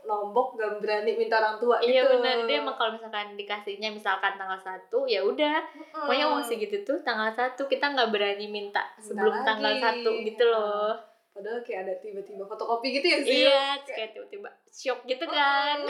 lombok 0.00 0.54
gak 0.54 0.80
berani 0.80 1.12
minta 1.14 1.36
orang 1.38 1.56
tua 1.56 1.76
iya 1.78 2.00
gitu. 2.02 2.12
benar 2.14 2.36
dia 2.44 2.56
emang 2.58 2.72
kalau 2.72 2.90
misalkan 2.90 3.34
dikasihnya 3.34 3.88
misalkan 3.90 4.32
tanggal 4.34 4.56
satu 4.56 5.04
ya 5.04 5.20
udah 5.20 5.60
Mm. 5.60 5.92
pokoknya 5.92 6.24
uang 6.26 6.40
segitu 6.42 6.76
tuh 6.80 6.96
tanggal 7.00 7.28
satu 7.28 7.64
kita 7.66 7.84
nggak 7.90 8.08
berani 8.08 8.46
minta 8.46 8.80
sebelum 8.96 9.28
lagi. 9.30 9.44
tanggal 9.44 9.74
satu 9.76 10.10
gitu 10.22 10.44
loh 10.46 10.96
padahal 11.40 11.60
kayak 11.60 11.80
ada 11.82 11.94
tiba-tiba 11.96 12.44
fotokopi 12.44 12.92
gitu 12.92 13.06
ya 13.06 13.18
sih 13.18 13.40
iya 13.42 13.80
kayak 13.82 14.12
tiba-tiba 14.12 14.52
shock 14.66 15.00
gitu 15.02 15.24
kan. 15.24 15.80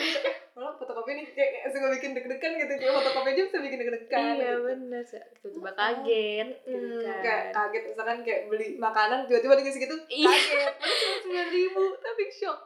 malah 0.53 0.73
fotokopi 0.73 1.11
nih 1.13 1.27
kayak, 1.27 1.67
suka 1.69 1.91
bikin 1.91 2.11
deg-degan 2.13 2.53
gitu. 2.55 2.73
Kayak 2.77 2.95
fotokopi 2.97 3.29
aja 3.31 3.43
bisa 3.45 3.59
bikin 3.59 3.79
deg-degan 3.79 4.21
iya 4.31 4.35
gitu. 4.47 4.63
bener. 4.63 5.03
Tiba-tiba 5.05 5.71
kaget 5.75 6.49
gitu 6.63 6.71
Hmm, 6.71 7.03
kan. 7.03 7.19
Kayak 7.21 7.45
kaget 7.51 7.83
misalkan 7.87 8.19
kayak 8.23 8.41
beli 8.47 8.67
makanan 8.77 9.19
tiba-tiba 9.25 9.55
dikasih 9.57 9.81
gitu 9.83 9.97
Iya. 10.07 10.29
kaget. 10.29 10.73
Padahal 10.73 10.97
cuma 10.97 11.17
sembilan 11.19 11.49
ribu 11.51 11.83
tapi 11.99 12.23
shock. 12.31 12.61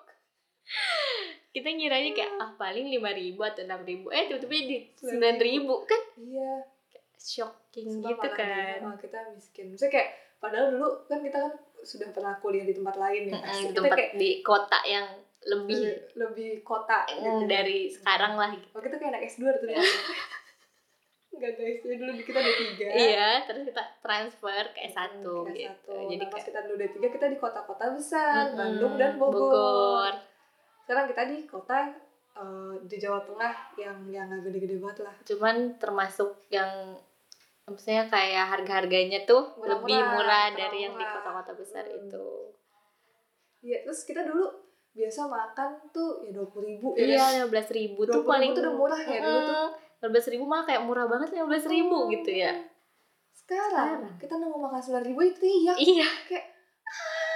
Kita 1.50 1.68
ngiranya 1.68 2.10
kayak 2.12 2.32
ah 2.36 2.50
paling 2.52 2.86
lima 2.88 3.10
ribu 3.10 3.40
atau 3.40 3.62
enam 3.62 3.80
ribu. 3.80 4.10
Eh 4.10 4.26
tiba-tiba 4.26 4.54
di 4.60 4.76
Sembilan 4.92 5.36
ribu. 5.38 5.74
kan? 5.84 6.02
Iya. 6.16 6.52
Shocking 7.16 8.02
gitu 8.02 8.28
kan. 8.30 8.78
Oh, 8.82 8.96
kita 8.96 9.18
miskin. 9.30 9.70
Maksudnya 9.70 9.92
kayak 9.92 10.08
padahal 10.36 10.66
dulu 10.70 10.88
kan 11.06 11.20
kita 11.20 11.38
kan 11.38 11.52
sudah 11.84 12.08
pernah 12.10 12.34
kuliah 12.38 12.64
di 12.64 12.72
tempat 12.72 12.96
lain 12.96 13.22
ya 13.28 13.38
pasti 13.38 13.64
kita 13.66 13.76
tempat 13.78 13.96
kayak 13.96 14.12
di 14.14 14.30
kota 14.40 14.78
yang 14.84 15.06
lebih 15.44 15.80
lebih 16.14 16.50
kota 16.60 17.04
mm, 17.04 17.12
gitu 17.14 17.30
dari 17.44 17.78
sekarang 17.86 18.32
lah 18.34 18.48
gitu. 18.50 18.66
oh 18.72 18.80
kita 18.80 18.96
kayak 18.96 19.10
anak 19.12 19.22
S2 19.28 19.44
tuh 19.54 19.68
ya 19.68 19.76
enggak 21.34 21.52
guys 21.52 21.78
jadi 21.80 21.94
dulu 21.98 22.10
kita 22.16 22.38
D3 22.38 22.78
Iya, 22.86 23.30
terus 23.42 23.62
kita 23.66 23.82
transfer 23.98 24.62
ke 24.70 24.80
S1 24.86 25.18
Hmm, 25.18 25.42
ke 25.44 25.52
gitu. 25.52 25.90
S1. 25.90 26.08
Jadi 26.08 26.22
nah, 26.22 26.30
pas 26.30 26.42
kita 26.42 26.58
dulu 26.62 26.76
D3 26.78 26.96
kita 27.10 27.26
di 27.26 27.36
kota-kota 27.36 27.84
besar 27.90 28.42
Mm-mm, 28.46 28.56
Bandung 28.56 28.94
dan 28.94 29.12
Bogor. 29.18 29.34
Bogor. 29.42 30.12
sekarang 30.80 31.04
kita 31.10 31.22
di 31.26 31.36
kota 31.44 31.90
eh, 32.34 32.74
di 32.82 32.96
Jawa 32.96 33.20
Tengah 33.20 33.54
yang 33.76 33.98
yang 34.06 34.28
gede-gede 34.38 34.78
banget 34.78 35.02
lah 35.02 35.14
Cuman 35.22 35.56
termasuk 35.76 36.38
yang 36.48 36.70
maksudnya 37.64 38.04
kayak 38.06 38.44
harga-harganya 38.50 39.24
tuh 39.24 39.56
Murah-murah, 39.56 39.80
lebih 39.80 40.00
murah 40.06 40.44
terlalu 40.46 40.58
dari 40.58 40.78
yang 40.80 40.94
di 40.94 41.00
murah. 41.00 41.14
kota-kota 41.16 41.52
besar 41.54 41.84
Hmm. 41.84 41.96
itu. 41.98 42.26
Iya, 43.62 43.76
terus 43.82 44.00
kita 44.02 44.20
dulu 44.22 44.46
biasa 44.92 45.20
makan 45.24 45.70
tuh 45.90 46.22
ya 46.22 46.30
dua 46.30 46.46
puluh 46.46 46.68
ribu 46.68 46.88
ya 46.94 47.02
Iya, 47.02 47.24
lima 47.34 47.48
belas 47.48 47.66
ribu 47.68 48.00
tuh 48.04 48.20
20.000 48.20 48.28
paling 48.28 48.50
tuh 48.52 48.62
udah 48.62 48.74
murah 48.74 49.00
ya 49.02 49.18
dulu 49.18 49.38
tuh. 49.42 49.66
Lima 49.96 50.08
belas 50.10 50.26
ribu 50.28 50.44
malah 50.44 50.64
kayak 50.64 50.82
murah 50.82 51.06
banget 51.06 51.28
lima 51.32 51.46
belas 51.46 51.64
ribu 51.64 51.98
Hmm. 51.98 52.10
gitu 52.12 52.30
ya. 52.32 52.52
Sekarang, 53.34 53.98
Sekarang. 53.98 54.16
kita 54.18 54.34
nunggu 54.36 54.58
makan 54.58 54.78
sembilan 54.78 55.04
ribu 55.06 55.20
itu 55.22 55.42
iya 55.42 55.72
Iya. 55.74 56.08
Kayak- 56.26 56.48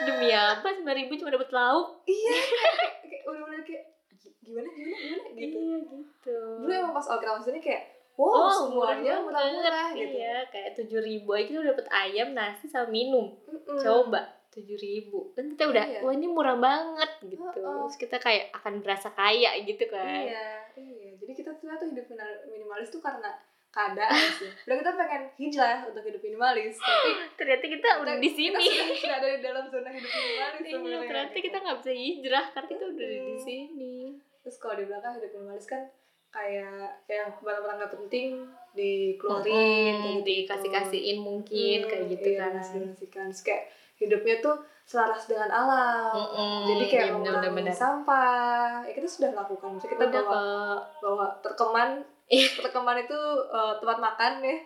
demi 0.00 0.28
apa 0.30 0.68
sembilan 0.70 0.97
ribu 0.97 1.12
cuma 1.16 1.30
dapat 1.30 1.50
lauk? 1.50 1.87
iya 2.04 2.30
kayak, 2.30 2.94
kayak 3.02 3.23
udah-udah 3.26 3.62
kayak 3.62 3.85
gi- 4.14 4.37
gimana 4.38 4.68
gimana 4.68 4.94
gimana 4.94 5.25
gitu. 5.35 5.56
Iya 5.58 5.76
gitu. 5.82 6.38
Dulu 6.61 6.70
emang 6.70 6.92
pas 6.92 7.02
kita 7.02 7.32
masuk 7.32 7.49
sini 7.49 7.58
kayak 7.58 7.82
wow 8.18 8.34
Oh, 8.37 8.50
semuanya 8.50 9.14
murah 9.16 9.46
murah-murah 9.46 9.70
banget. 9.87 9.94
gitu. 9.96 10.16
Iya, 10.18 10.37
kayak 10.48 10.70
tujuh 10.75 11.00
ribu 11.00 11.30
aja 11.32 11.50
tuh 11.52 11.64
dapat 11.64 11.87
ayam, 11.88 12.28
nasi 12.32 12.66
sama 12.66 12.88
minum. 12.88 13.30
Mm-mm. 13.40 13.78
Coba 13.78 14.20
tujuh 14.48 14.75
ribu 14.76 15.30
kan 15.32 15.44
kita 15.46 15.64
udah 15.66 15.84
Iya. 15.87 16.00
wah 16.00 16.10
ini 16.10 16.26
murah 16.26 16.56
banget 16.56 17.10
gitu 17.22 17.38
Heeh. 17.38 17.54
terus 17.54 17.94
kita 17.94 18.16
kayak 18.16 18.50
akan 18.50 18.80
berasa 18.80 19.06
kaya 19.08 19.54
gitu 19.60 19.87
kan 19.87 20.02
Iya, 20.25 20.46
iya. 20.75 21.10
Jadi 21.14 21.32
kita 21.32 21.54
tuh 21.54 21.70
tuh 21.70 21.87
hidup 21.87 22.10
minimalis 22.44 22.88
tuh 22.88 22.98
karena 22.98 23.38
keadaan 23.68 24.10
sih. 24.40 24.50
Udah 24.66 24.76
kita 24.76 24.90
pengen 24.96 25.22
hijrah 25.37 25.87
untuk 25.87 26.02
hidup 26.02 26.18
minimalis, 26.18 26.75
tapi 26.75 27.10
ternyata 27.38 27.64
kita 27.68 27.88
udah 28.00 28.14
di 28.16 28.30
sini 28.32 28.56
Kita 28.58 28.82
sudah, 28.82 28.96
sudah 28.98 29.16
ada 29.16 29.28
di 29.28 29.40
dalam 29.40 29.64
zona 29.68 29.90
hidup 29.92 30.10
minimalis 30.10 30.58
iya 30.66 30.98
ternyata 31.06 31.30
gitu. 31.30 31.44
kita 31.44 31.56
nggak 31.60 31.76
bisa 31.78 31.92
hijrah 31.94 32.44
karena 32.50 32.68
kita 32.68 32.84
udah 32.88 33.06
di 33.06 33.37
sini 33.38 33.94
Terus 34.40 34.56
kalau 34.56 34.75
di 34.75 34.84
belakang 34.84 35.12
hidup 35.14 35.30
minimalis 35.30 35.66
kan 35.66 35.82
kayak 36.28 37.02
yang 37.06 37.28
barang-barang 37.35 37.76
nggak 37.78 37.94
penting 37.94 38.28
dikeluarin, 38.73 39.50
Mm, 39.50 39.99
kayak 39.99 40.14
gitu. 40.14 40.25
dikasih 40.25 40.70
kasihin 40.70 41.18
mungkin 41.18 41.78
Hmm, 41.82 41.88
kayak 41.88 42.04
gitu 42.08 42.28
iya, 42.28 42.38
kan 42.38 42.50
dikasih-kasihkan. 42.54 43.25
Terus 43.28 43.42
kayak 43.42 43.62
hidupnya 43.97 44.37
tuh 44.38 44.56
selaras 44.85 45.25
dengan 45.25 45.50
alam. 45.50 46.12
Mm-mm, 46.14 46.61
Jadi 46.66 46.85
kayak 46.87 47.04
iya, 47.04 47.12
mengurangi 47.12 47.40
bener-bener. 47.44 47.75
sampah. 47.75 48.85
Ya 48.85 48.92
kita 48.92 49.08
sudah 49.08 49.30
lakukan. 49.35 49.68
Maksudnya 49.75 49.92
kita 49.92 50.04
udah 50.06 50.23
bawa 50.23 50.30
kok 50.30 50.80
bawa 51.00 51.26
terkeman 51.40 51.88
Iya. 52.28 52.49
terkeman 52.61 52.97
itu 53.00 53.18
eh, 53.49 53.75
tempat 53.76 53.99
makan 53.99 54.32
ya 54.42 54.56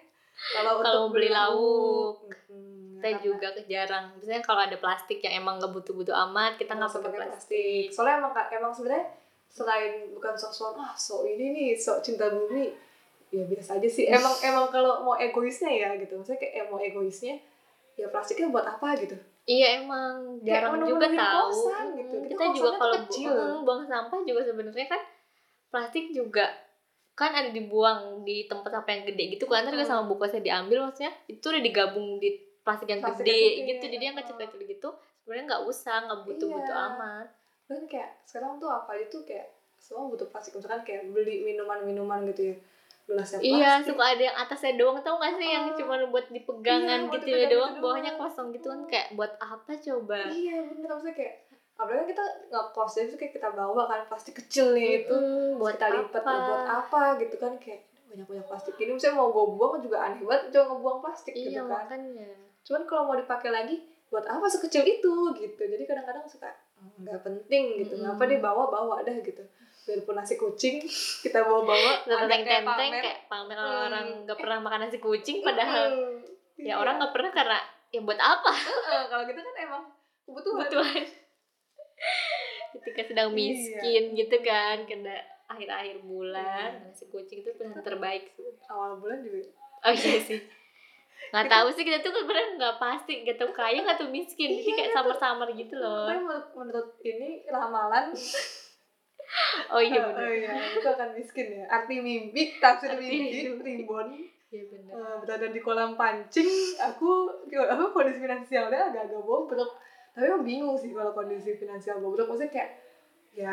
kalau 0.52 0.73
Kalau 0.76 1.07
untuk 1.07 1.14
beli 1.14 1.28
lauk. 1.28 2.14
Hmm, 2.49 2.99
kita 2.99 3.09
karena 3.09 3.23
juga 3.25 3.47
jarang 3.64 4.04
biasanya 4.14 4.42
kalau 4.42 4.62
ada 4.62 4.76
plastik 4.76 5.19
yang 5.21 5.40
emang 5.40 5.59
nggak 5.59 5.71
butuh-butuh 5.73 6.14
amat 6.25 6.54
kita 6.54 6.71
nggak 6.73 6.87
pakai 6.92 7.19
plastik 7.21 7.85
soalnya 7.88 8.19
emang 8.21 8.31
emang 8.52 8.71
sebenarnya 8.71 9.07
selain 9.52 9.92
bukan 10.11 10.32
sok-sok 10.32 10.75
ah 10.75 10.97
sok 10.97 11.28
ini 11.28 11.52
nih 11.52 11.68
sok 11.75 12.00
cinta 12.00 12.26
bumi 12.26 12.73
ya 13.28 13.44
biasa 13.44 13.76
aja 13.76 13.85
sih 13.87 14.09
emang 14.09 14.32
emang 14.49 14.66
kalau 14.68 15.00
mau 15.02 15.14
egoisnya 15.14 15.68
ya 15.71 15.88
gitu 15.94 16.16
maksudnya 16.16 16.40
kayak 16.40 16.54
eh, 16.54 16.66
mau 16.66 16.80
egoisnya 16.80 17.37
ya 17.94 18.09
plastiknya 18.09 18.49
buat 18.49 18.64
apa 18.66 18.97
gitu 18.99 19.16
Iya 19.42 19.82
emang 19.82 20.38
Kayak 20.38 20.47
jarang 20.62 20.73
juga 20.78 21.02
menu-menuhin 21.02 21.18
tahu. 21.18 21.49
kosan 21.50 21.87
gitu. 21.92 22.14
Kita 22.14 22.30
Kita 22.30 22.44
juga 22.54 22.71
kalau 22.78 22.94
kecil. 23.02 23.32
bu- 23.35 23.62
buang 23.66 23.82
sampah 23.82 24.21
juga 24.23 24.40
sebenarnya 24.40 24.87
kan 24.87 25.02
plastik 25.68 26.06
juga 26.11 26.47
kan 27.12 27.30
ada 27.30 27.50
dibuang 27.50 28.23
di 28.23 28.47
tempat 28.47 28.71
sampah 28.71 28.92
yang 28.92 29.04
gede 29.04 29.25
gitu 29.32 29.44
kan 29.44 29.66
terus 29.66 29.82
Mm. 29.82 29.90
sama 29.90 30.04
bukosnya 30.06 30.40
diambil 30.40 30.87
maksudnya 30.87 31.12
itu 31.26 31.42
udah 31.42 31.59
digabung 31.61 32.16
di 32.16 32.32
plastik 32.62 32.87
yang 32.88 33.02
Plastik 33.02 33.26
gede, 33.26 33.35
yang 33.35 33.50
gede, 33.59 33.68
gitu 33.68 33.85
jadi 33.90 34.04
yang 34.06 34.14
oh. 34.14 34.21
kecil-kecil 34.23 34.61
gitu 34.64 34.88
sebenarnya 35.18 35.44
nggak 35.44 35.62
usah 35.66 35.97
nggak 36.00 36.21
butuh-butuh 36.23 36.73
Iya. 36.73 36.87
amat 36.88 37.26
dan 37.73 37.85
kayak 37.87 38.11
sekarang 38.23 38.57
tuh 38.57 38.69
apa 38.69 38.91
aja 38.93 39.07
tuh 39.09 39.23
kayak 39.23 39.47
semua 39.76 40.07
butuh 40.07 40.26
plastik. 40.26 40.55
Misalkan 40.55 40.83
kayak 40.83 41.09
beli 41.09 41.43
minuman-minuman 41.43 42.23
gitu 42.29 42.43
ya. 42.45 42.57
Gelasnya 43.02 43.38
plastik. 43.38 43.50
iya 43.52 43.71
suka 43.79 44.05
ada 44.07 44.23
yang 44.23 44.37
atasnya 44.38 44.73
doang. 44.75 44.97
Tau 44.99 45.17
gak 45.17 45.35
sih 45.35 45.49
yang 45.49 45.67
Ah. 45.67 45.75
cuma 45.75 45.95
buat 46.07 46.26
dipegangan 46.29 47.00
Iya, 47.00 47.12
gitu 47.12 47.26
ya 47.26 47.38
gitu 47.41 47.55
doang. 47.57 47.73
bawahnya 47.79 48.12
doang. 48.12 48.23
kosong 48.23 48.47
gitu 48.52 48.67
kan 48.69 48.81
Mm. 48.81 48.88
kayak 48.88 49.09
buat 49.12 49.33
apa 49.38 49.73
coba? 49.76 50.19
Iya 50.29 50.57
bener. 50.64 50.88
Maksudnya 50.88 51.17
kayak 51.17 51.35
apalagi 51.75 51.99
kan 51.99 52.09
kita 52.09 52.25
nggak 52.47 52.67
kos 52.71 52.93
jadi 52.93 53.07
tuh 53.09 53.19
kayak 53.19 53.33
kita 53.33 53.49
bawa 53.50 53.83
kan 53.85 54.00
plastik 54.07 54.35
kecil 54.37 54.67
nih 54.71 55.02
itu. 55.02 55.12
Mm, 55.12 55.59
buat 55.59 55.75
kita 55.75 55.87
lipat 55.91 56.23
apa? 56.23 56.33
buat 56.47 56.64
apa 56.69 57.02
gitu 57.19 57.37
kan 57.37 57.52
kayak 57.59 57.81
banyak 58.07 58.26
banyak 58.29 58.47
plastik. 58.47 58.75
Ini 58.76 58.93
misalnya 58.93 59.17
mau 59.17 59.29
gue 59.29 59.45
buang 59.50 59.81
juga 59.81 59.99
aneh 60.00 60.21
banget 60.21 60.52
coba 60.52 60.64
ngebuang 60.71 60.99
plastik 61.00 61.35
iya 61.35 61.49
gitu 61.50 61.61
kan. 61.64 61.83
makanya. 61.83 62.31
Cuman 62.62 62.83
kalau 62.85 63.02
mau 63.05 63.17
dipakai 63.17 63.50
lagi 63.50 63.76
buat 64.07 64.23
apa 64.25 64.47
sekecil 64.47 64.85
itu 64.85 65.12
gitu. 65.35 65.59
Jadi 65.61 65.83
kadang-kadang 65.83 66.23
suka 66.25 66.47
"Hmm, 66.47 66.62
nggak 66.99 67.21
penting 67.21 67.65
gitu 67.79 67.95
Mm-mm. 67.95 68.07
ngapa 68.09 68.23
dia 68.25 68.39
bawa 68.39 68.65
bawa 68.67 68.97
dah 69.01 69.17
gitu 69.17 69.43
biarpun 69.83 70.15
nasi 70.15 70.35
kucing 70.35 70.79
kita 71.25 71.43
bawa 71.43 71.62
bawa 71.65 71.91
tenteng 72.05 72.43
kayak 72.43 72.62
pamer. 72.65 73.01
kayak 73.01 73.19
pamer 73.27 73.57
Hmm. 73.57 73.85
orang 73.85 74.07
nggak 74.25 74.39
pernah 74.39 74.59
makan 74.61 74.81
nasi 74.81 74.99
kucing 74.99 75.41
padahal 75.41 75.87
Mm, 75.89 76.23
ya 76.59 76.65
iya. 76.65 76.75
orang 76.77 76.95
nggak 76.97 77.12
pernah 77.12 77.31
karena 77.31 77.59
ya 77.89 78.01
buat 78.01 78.17
apa 78.17 78.53
Heeh, 78.53 79.03
kalau 79.07 79.25
kita 79.25 79.41
kan 79.41 79.55
emang 79.59 79.83
kebutuhan 80.23 80.59
kebutuhan 80.62 81.03
ketika 82.75 83.03
sedang 83.05 83.29
Iya. 83.31 83.37
miskin 83.37 84.03
gitu 84.15 84.37
kan 84.41 84.77
kena 84.85 85.17
akhir-akhir 85.47 86.01
bulan 86.01 86.71
nasi 86.83 87.05
kucing 87.07 87.41
itu 87.41 87.51
pilihan 87.53 87.79
terbaik 87.79 88.31
sih. 88.31 88.49
awal 88.67 88.97
bulan 88.97 89.21
juga 89.21 89.45
oh 89.83 89.93
iya 89.93 90.19
sih 90.19 90.41
nggak 91.31 91.47
tahu 91.47 91.67
sih 91.71 91.83
kita 91.83 92.00
tuh 92.00 92.12
sebenarnya 92.12 92.50
nggak 92.57 92.76
pasti 92.76 93.12
nggak 93.23 93.37
tahu 93.37 93.50
kaya 93.52 93.79
nggak 93.79 93.97
tahu 93.97 94.11
miskin 94.11 94.50
jadi 94.50 94.62
Iya, 94.64 94.75
kayak 94.76 94.91
samar-samar 94.93 95.49
gitu 95.52 95.75
loh 95.76 96.05
tapi 96.05 96.21
menurut, 96.21 96.47
menurut 96.52 96.88
ini 97.00 97.31
ramalan 97.47 98.11
oh 99.73 99.81
iya 99.81 99.99
Oh, 99.99 100.12
benar 100.12 100.29
iya, 100.29 100.52
itu 100.71 100.85
akan 100.85 101.09
miskin 101.14 101.47
ya. 101.55 101.64
Arti 101.67 101.97
mimpi, 101.99 102.59
tafsir 102.59 102.93
Arti 102.93 103.07
mimpi, 103.07 103.41
ribbon. 103.57 104.09
iya 104.50 104.62
benar 104.69 104.93
Eh, 104.93 105.14
berada 105.19 105.47
di 105.49 105.61
kolam 105.61 105.97
pancing, 105.97 106.45
aku 106.76 107.33
apa 107.49 107.85
kondisi 107.88 108.21
finansialnya 108.21 108.93
agak-agak 108.93 109.23
bobrok. 109.23 109.73
Tapi 110.12 110.29
emang 110.29 110.45
bingung 110.45 110.76
sih 110.76 110.93
kalau 110.93 111.17
kondisi 111.17 111.57
finansial 111.57 111.97
bobrok. 111.99 112.29
Maksudnya 112.29 112.52
kayak 112.52 112.71
ya 113.33 113.52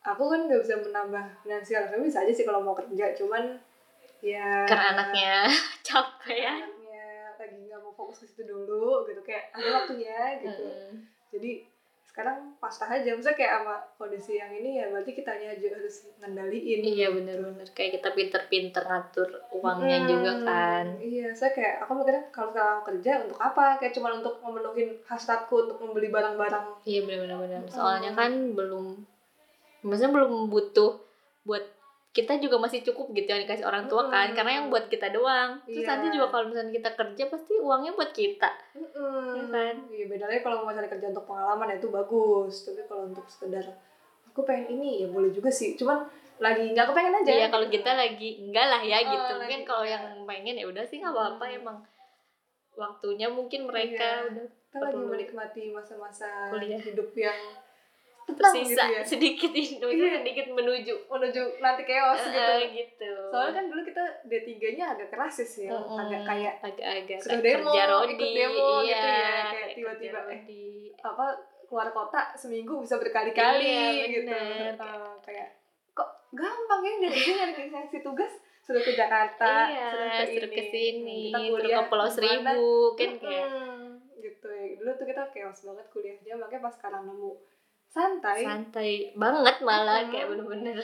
aku 0.00 0.22
kan 0.24 0.46
nggak 0.46 0.62
bisa 0.62 0.78
menambah 0.78 1.24
finansial. 1.42 1.82
Tapi 1.84 2.06
bisa 2.06 2.22
aja 2.22 2.30
sih 2.30 2.46
kalau 2.46 2.62
mau 2.62 2.70
kerja. 2.72 3.10
Cuman 3.12 3.58
ya 4.20 4.62
karena 4.64 4.86
anaknya 4.94 5.50
capek 5.86 6.38
ya 6.38 6.54
anaknya 6.56 7.06
lagi 7.34 7.58
nggak 7.60 7.80
mau 7.80 7.87
fokus 7.98 8.22
ke 8.22 8.30
situ 8.30 8.46
dulu 8.46 9.02
gitu 9.04 9.18
kayak 9.20 9.50
ada 9.50 9.68
waktunya 9.74 10.38
gitu. 10.38 10.62
Mm. 10.62 10.94
Jadi 11.28 11.50
sekarang 12.08 12.38
pasrah 12.56 12.90
aja. 12.92 13.10
Maksudnya 13.10 13.34
kayak 13.34 13.52
sama 13.56 13.74
kondisi 13.94 14.32
yang 14.34 14.50
ini 14.50 14.78
ya 14.78 14.90
berarti 14.90 15.10
kitanya 15.12 15.52
aja 15.52 15.66
harus 15.70 15.96
ngendaliin. 16.16 16.80
iya 16.80 17.10
benar-benar 17.10 17.66
kayak 17.70 17.98
kita 17.98 18.10
pinter-pinter 18.10 18.82
ngatur 18.82 19.28
uangnya 19.52 19.98
Hmm, 19.98 20.08
juga 20.08 20.32
kan 20.42 20.86
Iya, 20.98 21.30
saya 21.30 21.50
kayak 21.52 21.74
aku 21.82 21.92
mikirnya 21.94 22.22
kalau 22.30 22.50
sekarang 22.50 22.82
kerja 22.82 23.12
untuk 23.22 23.38
apa? 23.38 23.78
Kayak 23.78 23.94
cuma 23.94 24.14
untuk 24.14 24.34
memenuhi 24.40 24.82
hasratku 25.04 25.54
untuk 25.66 25.78
membeli 25.78 26.08
barang-barang. 26.08 26.66
iya 26.82 27.02
Mm. 27.02 27.70
soalnya 27.70 28.10
kan 28.14 28.30
belum 28.54 28.98
maksudnya 29.78 30.10
belum 30.12 30.50
butuh 30.50 30.98
buat 31.42 31.62
kita 32.18 32.34
juga 32.36 32.58
masih 32.58 32.82
cukup 32.82 33.06
gitu 33.12 33.28
yang 33.28 33.40
dikasih 33.40 33.62
orang 33.62 33.86
tua 33.86 34.02
kan 34.06 34.26
Mm. 34.26 34.34
karena 34.34 34.52
yang 34.52 34.66
buat 34.66 34.86
kita 34.86 35.06
doang 35.08 35.62
terus 35.62 35.80
Iya. 35.80 35.90
nanti 35.92 36.06
juga 36.10 36.26
kalau 36.28 36.44
misalnya 36.46 36.72
kita 36.72 36.90
kerja 36.92 37.24
pasti 37.26 37.52
uangnya 37.56 37.92
buat 37.92 38.10
kita 38.12 38.50
Iya 38.74 39.44
kan? 39.46 39.74
Iya, 39.88 40.04
beda 40.06 40.24
lagi 40.24 40.40
kalau 40.40 40.56
mau 40.60 40.70
cari 40.70 40.88
kerja 40.88 41.06
untuk 41.08 41.24
pengalaman 41.24 41.66
ya 41.68 41.76
itu 41.76 41.88
bagus. 41.88 42.54
Tapi 42.62 42.82
kalau 42.84 43.06
untuk 43.06 43.22
sekedar 43.26 43.64
aku 44.26 44.40
pengen 44.42 44.66
ini 44.72 45.02
ya 45.02 45.08
boleh 45.08 45.30
juga 45.30 45.48
sih. 45.48 45.74
Cuman 45.74 46.04
lagi 46.38 46.70
nggak 46.70 46.86
kepengen 46.86 47.14
aja. 47.16 47.30
Iya 47.32 47.46
kalau 47.48 47.64
gitu. 47.64 47.74
kita 47.76 47.90
lagi 47.92 48.30
enggak 48.40 48.66
lah 48.66 48.82
ya 48.82 48.96
Oh, 48.96 49.02
gitu 49.08 49.32
lagi 49.32 49.40
mungkin 49.40 49.60
kalau 49.64 49.84
yang 49.84 50.04
pengen 50.24 50.54
ya 50.54 50.64
udah 50.64 50.84
sih 50.84 50.98
nggak 50.98 51.10
apa-apa 51.10 51.44
Hmm. 51.44 51.56
emang 51.56 51.78
waktunya 52.74 53.26
mungkin 53.28 53.60
mereka 53.64 54.06
Iya. 54.22 54.26
udah 54.28 54.44
kita 54.68 54.76
lagi 54.80 55.02
menikmati 55.04 55.62
masa-masa 55.68 56.28
kuliah. 56.48 56.78
hidup 56.78 57.10
yang 57.12 57.38
tenang 58.28 58.52
gitu 58.52 58.76
tersisa 58.76 58.84
ya. 58.84 59.00
sedikit 59.02 59.50
ini 59.50 59.80
Iya. 59.80 60.20
sedikit 60.20 60.46
menuju 60.50 60.94
Menuju 61.08 61.42
nanti 61.58 61.82
chaos 61.82 62.20
gitu. 62.20 62.36
Eh, 62.36 62.62
gitu 62.74 63.12
Soalnya 63.28 63.52
kan 63.54 63.64
dulu 63.66 63.80
kita 63.82 64.04
D3-nya 64.24 64.84
agak 64.92 65.08
keras 65.08 65.34
sih 65.38 65.64
ya. 65.64 65.72
Mm-mm. 65.72 65.96
Agak 65.96 66.22
kayak 66.22 66.54
agak-agak 66.60 67.18
sudah 67.18 67.38
demo, 67.38 67.70
kerja 67.70 67.80
ikut 67.80 67.90
rodi 67.90 68.28
demo 68.30 68.68
gitu 68.78 68.86
iya, 68.86 69.00
ya, 69.00 69.42
kayak 69.48 69.68
tiba-tiba, 69.72 70.18
eh, 70.18 70.24
rodi. 70.38 70.66
apa 70.98 71.24
keluar 71.64 71.88
kota 71.90 72.20
seminggu 72.34 72.80
bisa 72.80 72.96
berkali-kali 72.96 73.64
Iya, 73.64 74.04
gitu. 74.10 74.32
Eh, 74.32 74.72
kayak 75.20 75.48
kok 75.92 76.08
gampang 76.30 76.80
ya 76.80 76.92
dari 77.02 77.18
sini 77.18 77.36
nyari 77.38 77.62
ngasih 77.68 78.00
tugas 78.00 78.32
sudah 78.60 78.80
ke 78.80 78.92
Jakarta 78.92 79.52
iya 79.66 79.88
sudah 79.88 80.26
suruh 80.28 80.50
ke 80.50 80.62
sini 80.62 81.32
Kita 81.32 81.40
kuliah 81.42 81.80
ke 81.80 81.88
Pulau. 81.88 82.08
Seribu 82.08 82.60
kan 82.94 83.10
kayak 83.16 83.48
gitu 84.18 84.46
ya 84.46 84.68
dulu 84.76 84.90
tuh 84.94 85.06
kita 85.06 85.22
chaos 85.28 85.60
banget 85.64 85.86
kuliahnya 85.88 86.34
makanya 86.36 86.62
pas 86.62 86.74
sekarang 86.74 87.02
nemu 87.04 87.32
santai 87.88 88.40
santai 88.42 88.92
banget 89.14 89.56
malah 89.60 90.00
Mm-mm. 90.00 90.12
kayak 90.12 90.26
bener-bener 90.28 90.76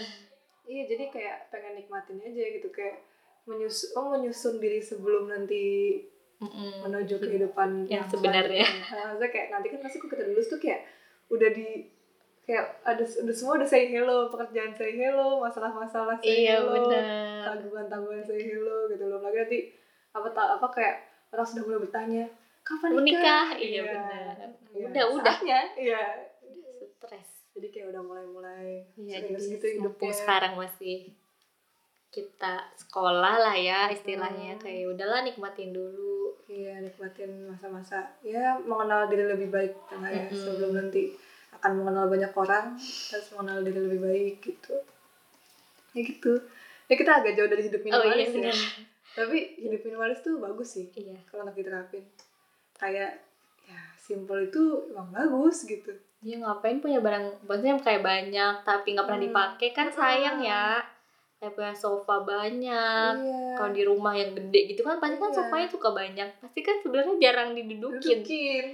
iya 0.64 0.82
jadi 0.84 1.04
kayak 1.08 1.36
pengen 1.48 1.76
nikmatin 1.76 2.16
aja 2.18 2.44
gitu 2.50 2.68
kayak 2.68 3.04
menyusun 3.44 3.92
oh 3.94 4.08
menyusun 4.10 4.56
diri 4.56 4.80
sebelum 4.80 5.28
nanti 5.28 6.00
Mm-mm. 6.40 6.82
menuju 6.82 7.20
kehidupan 7.20 7.86
Yang 7.86 8.16
sebenarnya. 8.16 8.64
selanjutnya. 8.64 8.90
Nah, 8.90 9.04
maksudnya 9.06 9.30
kayak 9.30 9.48
nanti 9.52 9.66
kan 9.68 9.80
pasti 9.80 9.96
kita 9.98 10.24
lulus 10.24 10.48
tuh 10.48 10.58
kayak 10.58 10.80
udah 11.30 11.50
di 11.50 11.68
kayak 12.42 12.64
ada 12.82 13.00
udah 13.00 13.32
semua 13.32 13.56
udah 13.56 13.64
say 13.64 13.84
hello 13.86 14.28
pekerjaan 14.28 14.72
say 14.72 14.92
hello 14.92 15.40
masalah-masalah 15.40 16.16
say 16.18 16.44
iya 16.44 16.60
hello 16.60 16.76
tanggungan-tanggungan 17.40 18.20
say 18.20 18.36
hello 18.42 18.84
gitu 18.86 19.00
belum 19.02 19.22
lagi 19.22 19.38
nanti 19.38 19.58
apa 20.12 20.28
tak 20.30 20.48
apa 20.58 20.66
kayak 20.68 20.96
orang 21.32 21.46
sudah 21.46 21.62
mulai 21.64 21.80
bertanya 21.80 22.24
kapan 22.60 22.88
nikah, 22.96 23.04
nikah? 23.04 23.46
Iya, 23.56 23.80
benar. 23.82 24.36
Iya, 24.72 24.84
Udah, 24.88 25.04
udah. 25.12 25.34
saatnya, 25.36 25.60
iya 25.76 26.02
stres 27.04 27.28
jadi 27.54 27.66
kayak 27.70 27.86
udah 27.92 28.02
mulai-mulai 28.02 28.68
Iya, 28.96 29.22
serius 29.22 29.40
jadi 29.40 29.52
gitu 29.54 29.66
hidupnya 29.78 30.12
sekarang 30.12 30.52
masih 30.56 30.98
kita 32.10 32.70
sekolah 32.78 33.34
lah 33.42 33.56
ya 33.58 33.90
istilahnya 33.90 34.54
Hmm. 34.54 34.62
kayak 34.62 34.86
udahlah 34.88 35.20
nikmatin 35.22 35.74
dulu 35.74 36.14
Iya, 36.44 36.76
nikmatin 36.78 37.48
masa-masa 37.48 38.04
ya 38.20 38.60
mengenal 38.60 39.08
diri 39.08 39.24
lebih 39.24 39.48
baik 39.48 39.72
tengah 39.88 40.12
ya 40.12 40.28
sebelum 40.28 40.76
nanti 40.76 41.16
akan 41.56 41.80
mengenal 41.80 42.06
banyak 42.06 42.32
orang 42.36 42.76
harus 42.76 43.26
mengenal 43.32 43.64
diri 43.64 43.80
lebih 43.80 44.00
baik 44.04 44.34
gitu. 44.44 44.76
Ya 45.96 46.00
gitu. 46.04 46.32
Ya 46.84 46.94
kita 47.00 47.24
agak 47.24 47.32
jauh 47.32 47.48
dari 47.48 47.64
hidup 47.64 47.80
oh 47.80 48.04
iya 48.04 48.28
minimalis 48.28 48.30
ya. 48.36 48.54
Tapi 49.16 49.56
hidup 49.56 49.80
minimalis 49.82 50.20
tuh 50.20 50.36
bagus 50.36 50.76
sih 50.76 50.86
iya 50.94 51.16
kalau 51.24 51.48
untuk 51.48 51.56
diterapin. 51.56 52.04
Kayak 52.76 53.24
ya 53.64 53.80
simple 53.96 54.44
itu 54.44 54.62
emang 54.92 55.08
bagus 55.10 55.64
gitu. 55.64 55.96
Dia 56.24 56.36
ngapain 56.38 56.80
punya 56.80 56.98
barang 56.98 57.44
maksudnya 57.44 57.76
kayak 57.78 58.00
banyak 58.02 58.54
tapi 58.64 58.86
nggak 58.90 59.04
pernah 59.04 59.20
Hmm. 59.20 59.28
dipakai 59.28 59.68
kan 59.70 59.88
sayang 59.90 60.40
ya 60.40 60.80
kayak 61.36 61.52
punya 61.52 61.74
sofa 61.74 62.16
banyak 62.18 63.12
Iya. 63.14 63.54
kalau 63.54 63.70
di 63.70 63.82
rumah 63.82 64.12
yang 64.12 64.32
gede 64.32 64.60
gitu 64.66 64.80
kan 64.80 64.96
pasti 64.96 65.16
kan 65.16 65.28
Iya. 65.28 65.36
sofanya 65.36 65.68
suka 65.68 65.88
banyak 65.90 66.28
pasti 66.40 66.60
kan 66.60 66.76
sebenarnya 66.80 67.14
jarang 67.20 67.52
didudukin 67.52 68.00
Dudukin. 68.18 68.66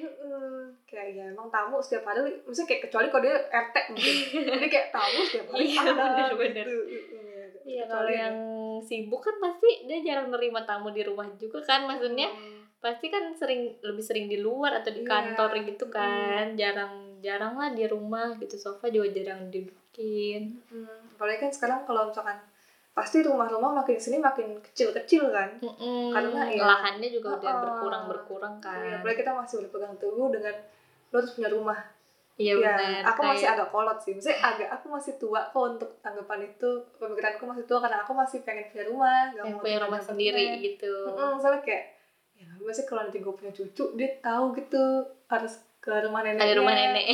Kayak 0.83 1.09
ya 1.13 1.25
emang 1.29 1.47
tamu 1.49 1.79
setiap 1.79 2.03
hari, 2.05 2.35
maksudnya 2.41 2.67
kayak 2.69 2.83
kecuali 2.85 3.07
kalau 3.09 3.23
dia 3.23 3.37
RT 3.39 3.77
mungkin. 3.89 4.15
Jadi 4.51 4.67
kayak 4.69 4.89
tamu 4.91 5.19
setiap 5.21 5.47
hari 5.49 5.63
Iya, 5.65 5.81
ada 5.81 5.93
bener-bener. 5.95 6.67
gitu. 6.67 6.75
Mm, 7.15 7.47
Iya 7.63 7.85
kalau 7.85 8.11
yang 8.13 8.37
sibuk 8.81 9.21
kan 9.21 9.37
pasti 9.39 9.87
dia 9.87 9.99
jarang 10.01 10.31
nerima 10.31 10.63
tamu 10.63 10.91
di 10.91 11.03
rumah 11.03 11.27
juga 11.37 11.59
kan 11.61 11.85
maksudnya 11.85 12.27
Mm. 12.27 12.59
pasti 12.77 13.07
kan 13.07 13.31
sering 13.33 13.79
lebih 13.81 14.01
sering 14.01 14.27
di 14.27 14.39
luar 14.39 14.79
atau 14.79 14.91
di 14.91 15.03
Iya. 15.03 15.11
kantor 15.13 15.51
gitu 15.65 15.87
kan 15.89 16.55
jarang 16.55 17.10
jarang 17.21 17.55
lah 17.55 17.71
di 17.71 17.85
rumah 17.85 18.35
gitu 18.35 18.57
sofa 18.57 18.87
juga 18.87 19.13
jarang 19.13 19.47
didudukin 19.47 20.59
Hmm, 20.67 20.87
apalagi 21.13 21.39
kan 21.39 21.51
sekarang 21.51 21.81
kalau 21.83 22.07
misalkan 22.07 22.39
pasti 22.91 23.21
rumah-rumah 23.21 23.71
makin 23.77 23.97
sini 23.97 24.19
makin 24.19 24.59
kecil-kecil 24.61 25.31
kan. 25.31 25.47
Mm-mm. 25.59 26.11
Karena 26.11 26.43
ya- 26.49 26.67
lahannya 26.67 27.09
juga 27.09 27.35
udah 27.35 27.47
Oh, 27.47 27.55
oh. 27.55 27.63
berkurang 27.63 28.05
berkurang 28.07 28.55
Iya, 28.57 28.65
kan 28.65 28.99
apalagi 28.99 29.19
kita 29.19 29.33
masih 29.33 29.57
berpegang 29.61 29.95
teguh 29.97 30.29
dengan 30.29 30.55
lo 31.07 31.17
harus 31.17 31.33
punya 31.33 31.49
rumah. 31.49 31.79
iya 32.35 32.53
Ya, 32.53 32.73
benar 32.73 33.03
aku 33.07 33.21
masih 33.23 33.41
Kayak- 33.43 33.55
agak 33.55 33.69
kolot 33.71 33.99
sih. 34.01 34.13
Maksudnya 34.13 34.39
agak 34.41 34.69
aku 34.73 34.87
masih 34.89 35.13
tua 35.17 35.41
kok 35.45 35.65
untuk 35.71 35.91
tanggapan 36.01 36.41
itu. 36.47 36.71
Pemikiranku 36.97 37.45
masih 37.45 37.65
tua 37.65 37.79
karena 37.79 37.99
aku 37.99 38.13
masih 38.13 38.39
pengen 38.41 38.65
punya 38.67 38.85
rumah, 38.87 39.21
gak 39.29 39.39
yang 39.39 39.47
mau 39.51 39.61
punya 39.61 39.79
rumah 39.79 39.99
di 39.99 40.07
sendiri 40.07 40.45
gitu 40.59 40.95
Mm-mm, 41.07 41.33
soalnya 41.37 41.61
kayak 41.61 41.85
ya 42.35 42.49
masih 42.59 42.85
kalau 42.85 43.01
nanti 43.03 43.19
gue 43.19 43.29
punya 43.31 43.53
cucu 43.53 43.85
dia 43.95 44.11
tahu 44.19 44.45
gitu 44.55 44.83
harus 45.27 45.61
ke 45.81 45.93
rumah 46.05 46.21
nenek 46.21 46.41
Ada 46.41 46.55
rumah 46.55 46.75
nenek. 46.77 47.07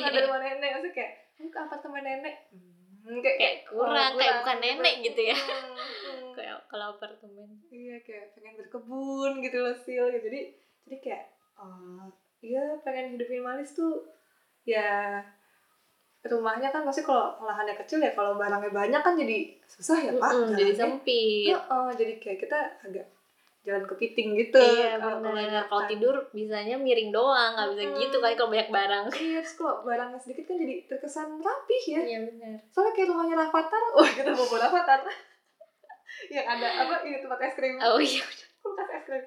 ada 0.00 0.18
rumah 0.24 0.40
nenek. 0.40 0.68
Maksudnya 0.72 0.92
kayak 0.92 1.12
"Kamu 1.36 1.48
ke 1.48 1.58
apartemen 1.60 2.02
nenek? 2.02 2.34
Hmm, 3.04 3.20
kayak, 3.20 3.36
Kayak 3.36 3.56
kurang, 3.68 4.12
kayak 4.16 4.34
bukan 4.40 4.58
nenek 4.58 4.94
gitu 5.04 5.20
ya. 5.22 5.36
Hmm, 5.36 5.76
hmm. 5.76 6.32
kayak 6.36 6.56
kalau 6.66 6.96
apartemen. 6.96 7.48
Iya 7.68 7.96
kayak 8.00 8.32
pengen 8.32 8.56
berkebun 8.56 9.44
gitu 9.44 9.58
loh 9.60 9.76
sil. 9.76 10.08
Gitu. 10.08 10.24
jadi 10.24 10.40
jadi 10.84 10.96
kayak 11.00 11.24
oh 11.56 12.08
iya 12.40 12.80
pengen 12.80 13.12
hidup 13.12 13.28
minimalis 13.28 13.76
tuh. 13.76 14.08
Ya 14.64 15.20
rumahnya 16.24 16.72
kan 16.72 16.88
pasti 16.88 17.04
kalau 17.04 17.36
lahannya 17.44 17.76
kecil 17.76 18.00
ya 18.00 18.16
kalau 18.16 18.40
barangnya 18.40 18.72
banyak 18.72 19.00
kan 19.04 19.12
jadi 19.12 19.52
susah 19.68 20.00
ya 20.00 20.12
pak 20.16 20.32
jadi 20.56 20.72
sempit. 20.72 21.52
Heeh, 21.52 21.86
jadi 21.92 22.12
kayak 22.16 22.38
kita 22.40 22.58
agak 22.80 23.04
jalan 23.64 23.84
kepiting 23.88 24.36
gitu. 24.36 24.60
Iya 24.60 25.00
benar 25.00 25.64
kalau 25.72 25.88
tidur 25.88 26.14
bisanya 26.36 26.76
miring 26.76 27.08
doang 27.08 27.56
nggak 27.56 27.68
bisa 27.72 27.82
Mm-mm. 27.88 28.00
gitu 28.04 28.16
kali 28.20 28.34
kalau 28.36 28.50
banyak 28.52 28.68
barang. 28.68 29.04
Iya 29.16 29.38
terus 29.40 29.56
kalau 29.56 29.80
barangnya 29.82 30.20
sedikit 30.20 30.44
kan 30.52 30.56
jadi 30.60 30.74
terkesan 30.84 31.40
rapih 31.40 31.84
ya. 31.88 32.00
Iya 32.04 32.18
benar 32.28 32.56
soalnya 32.68 32.92
kayak 32.92 33.08
rumahnya 33.08 33.36
Rafathar 33.40 33.84
wah 33.96 34.04
kita 34.04 34.30
mau 34.36 34.44
bawa 34.44 34.58
Rafathar 34.68 35.00
yang 36.34 36.46
ada 36.46 36.66
apa 36.84 36.94
ini 37.08 37.18
tempat 37.24 37.40
es 37.40 37.54
krim. 37.56 37.74
Oh 37.80 37.96
iya. 37.96 38.22
Kulkas 38.60 38.88
es 38.92 39.04
krim. 39.08 39.24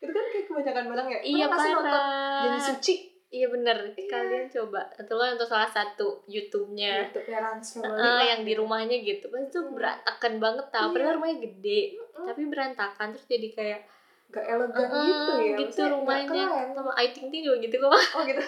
Itu 0.00 0.10
kan 0.14 0.24
kayak 0.30 0.44
kebanyakan 0.46 0.84
barang 0.94 1.08
ya. 1.10 1.20
Iya 1.26 1.44
Pernah 1.50 1.64
sih 1.66 1.72
nonton 1.74 2.02
jadi 2.40 2.58
suci 2.62 2.94
iya 3.30 3.46
benar 3.46 3.78
Iya. 3.88 4.06
kalian 4.06 4.46
coba 4.48 4.90
atau 4.92 5.14
lo 5.14 5.24
untuk 5.28 5.46
salah 5.46 5.66
satu 5.66 6.26
YouTube-nya 6.26 7.06
YouTube-nya 7.06 7.38
Rans 7.40 7.68
Family 7.72 7.94
Eh, 7.94 8.02
lah. 8.02 8.22
yang 8.26 8.40
di 8.42 8.52
rumahnya 8.52 8.96
gitu 8.98 9.24
pasti 9.26 9.48
tuh 9.48 9.62
Hmm. 9.64 9.74
berantakan 9.74 10.32
banget 10.36 10.66
tau 10.68 10.84
Iya. 10.84 10.92
padahal 10.92 11.14
rumahnya 11.16 11.38
gede 11.40 11.80
Mm-mm. 11.94 12.26
tapi 12.26 12.42
berantakan 12.44 13.06
terus 13.10 13.26
jadi 13.26 13.48
kayak 13.50 13.80
gak 14.28 14.46
elegan 14.46 14.82
"Eh, 14.84 14.98
gitu 15.00 15.32
ya 15.32 15.52
gitu 15.56 15.62
Maksudnya 15.62 15.90
rumahnya 15.92 16.44
sama 16.70 16.92
Ting 17.08 17.28
Ting 17.28 17.42
juga 17.42 17.56
gitu 17.60 17.74
kok 17.76 17.90
oh 18.16 18.22
gitu 18.24 18.44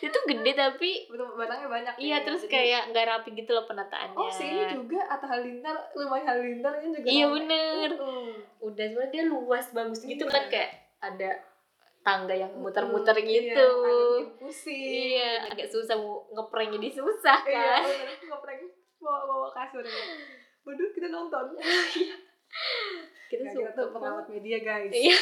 dia 0.00 0.08
tuh 0.08 0.24
gede 0.24 0.50
tapi 0.52 0.90
betul 1.06 1.30
barangnya 1.32 1.68
banyak 1.68 1.94
iya 1.96 2.16
ya. 2.16 2.24
terus 2.24 2.42
Jadi- 2.42 2.52
kayak 2.52 2.82
nggak 2.90 3.06
rapi 3.06 3.30
gitu 3.34 3.50
loh 3.52 3.64
penataannya 3.64 4.16
oh 4.16 4.26
si 4.28 4.42
ini 4.42 4.64
juga 4.72 4.98
Atta 5.04 5.26
Halilintar 5.26 5.76
rumah 5.92 6.18
Halilintar 6.20 6.72
ini 6.80 6.90
juga 6.92 7.06
Iya, 7.06 7.26
bener. 7.28 7.88
Mm-mm. 7.92 8.30
udah 8.60 8.84
sebenarnya 8.84 9.12
dia 9.12 9.24
luas 9.26 9.66
bagus 9.70 10.00
gitu 10.00 10.24
Iya. 10.24 10.32
kan 10.32 10.44
kayak 10.48 10.70
ada 11.00 11.30
tangga 12.00 12.32
yang 12.32 12.52
muter-muter 12.54 13.12
Mm, 13.12 13.26
gitu. 13.26 13.68
iya, 13.84 14.16
agak 14.16 14.36
pusing. 14.36 14.80
Iya 15.10 15.30
agak 15.46 15.68
susah 15.68 15.94
mau 15.94 16.24
ngepreng 16.30 16.70
jadi 16.74 16.88
susah 16.90 17.38
iya 17.44 17.60
kan. 17.76 17.82
bener 17.84 18.08
nggak 18.18 18.40
prank 18.40 18.62
bawa 18.96 19.18
bawa 19.24 19.48
kasur 19.50 19.80
ya 19.80 20.02
waduh 20.60 20.88
kita 20.90 21.08
nonton. 21.08 21.44
Kita 23.30 23.42
Nah, 23.42 23.52
suka 23.54 23.62
kita 23.64 23.78
tuh 23.78 23.86
pengamat 23.94 24.26
media 24.28 24.58
guys. 24.58 24.90
Iya. 24.90 25.14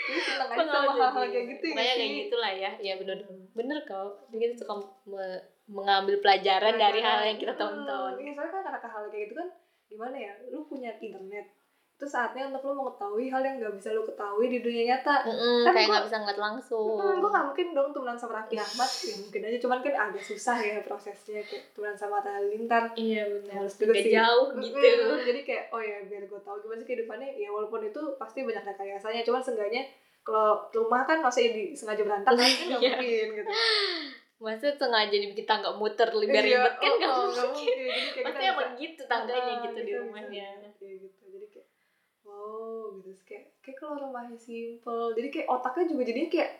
Seneng 0.00 0.50
aja 0.50 0.58
sama 0.58 0.58
pengalaman 0.58 0.98
hal-hal 0.98 1.24
kayak 1.28 1.46
gitu 1.48 1.64
ya 1.68 1.74
kayak 1.94 2.10
gitulah 2.18 2.52
ya. 2.52 2.70
Ya 2.80 2.94
bener 2.96 3.18
bener 3.52 3.78
kok. 3.84 4.26
Kita 4.28 4.54
suka 4.56 4.74
me- 5.06 5.44
mengambil 5.66 6.18
pelajaran 6.18 6.74
dari 6.74 6.98
hal 6.98 7.22
yang 7.22 7.38
kita 7.38 7.54
tonton. 7.54 8.18
Iya, 8.18 8.34
soalnya 8.34 8.52
kan 8.52 8.62
kata 8.66 8.88
hal 8.88 9.04
kayak 9.06 9.24
gitu 9.24 9.34
kan 9.36 9.48
gimana 9.86 10.16
ya? 10.18 10.32
Lu 10.50 10.66
punya 10.66 10.90
internet. 10.96 11.46
Itu 12.00 12.08
saatnya 12.08 12.48
untuk 12.48 12.64
lu 12.64 12.80
mengetahui 12.80 13.28
hal 13.28 13.42
yang 13.42 13.60
nggak 13.60 13.76
bisa 13.76 13.92
lu 13.92 14.00
ketahui 14.02 14.48
di 14.48 14.58
dunia 14.58 14.84
nyata. 14.88 15.20
Mm-mm, 15.22 15.60
Kan 15.60 15.70
kayak 15.70 15.84
gua- 15.84 15.92
nggak 15.92 16.06
bisa 16.08 16.16
ngeliat 16.16 16.40
langsung. 16.40 16.96
Hmm, 16.96 17.20
gue 17.20 17.28
gak 17.30 17.44
mungkin 17.44 17.66
dong 17.70 17.88
temenan 17.92 18.16
sama 18.16 18.32
Raffi 18.34 18.56
Ahmad 18.56 18.88
ya 19.02 19.14
mungkin 19.18 19.40
aja. 19.42 19.58
Cuman 19.58 19.78
kan 19.78 19.94
agak 20.00 20.24
susah 20.24 20.56
ya 20.58 20.80
prosesnya 20.80 21.40
kayak 21.42 21.64
temenan 21.70 21.92
sama 21.94 22.18
Atta 22.18 22.32
Halilintar 22.32 22.84
iya 22.96 23.22
benar 23.22 23.52
Harus 23.60 23.76
juga 23.76 23.92
sih. 23.94 24.08
jauh 24.10 24.48
gitu. 24.56 24.80
Mm, 24.80 25.20
jadi 25.22 25.40
kayak 25.42 25.64
oh 25.68 25.82
ya 25.82 25.98
biar 26.02 26.24
gue 26.24 26.40
tahu 26.40 26.56
gimana 26.58 26.78
sih 26.78 26.88
kehidupannya. 26.88 27.28
Ya 27.34 27.48
walaupun 27.48 27.80
itu 27.82 28.00
pasti 28.16 28.40
banyak 28.40 28.64
rekayasanya 28.64 29.20
cuman 29.20 29.42
seenggaknya 29.42 29.84
kalau 30.22 30.56
rumah 30.70 31.04
kan 31.04 31.20
masih 31.20 31.44
di 31.50 31.64
sengaja 31.70 32.00
berantakan 32.00 32.40
kan 32.40 32.48
nggak 32.66 32.80
Iya. 32.80 32.92
mungkin 32.94 33.26
gitu. 33.36 33.50
Maksudnya 34.38 34.72
sengaja 34.74 35.12
dibikin 35.14 35.44
tangga 35.44 35.68
muter 35.70 36.08
lebih 36.10 36.32
Iya, 36.34 36.64
ribet 36.64 36.74
kan 36.74 36.88
oh, 36.88 36.96
nggak 36.96 37.12
oh, 37.12 37.28
mungkin. 37.28 37.76
Jadi 37.76 38.08
kayak 38.08 38.16
pasti 38.16 38.32
kita 38.32 38.40
emang 38.50 38.70
gitu 38.74 39.02
tangganya 39.06 39.52
Ah, 39.52 39.60
gitu 39.62 39.78
di 39.78 39.84
kita 39.86 40.00
rumahnya. 40.00 40.46
kayak 40.74 40.96
gitu. 40.98 41.24
Jadi 41.28 41.46
kayak 41.50 41.66
wow 42.30 42.94
gitu 42.98 43.20
kayak 43.24 43.44
kayak 43.60 43.76
kalau 43.76 43.98
rumahnya 44.00 44.36
simple 44.36 45.10
jadi 45.12 45.28
kayak 45.28 45.48
otaknya 45.48 45.84
juga 45.88 46.02
jadinya 46.04 46.30
kayak 46.30 46.50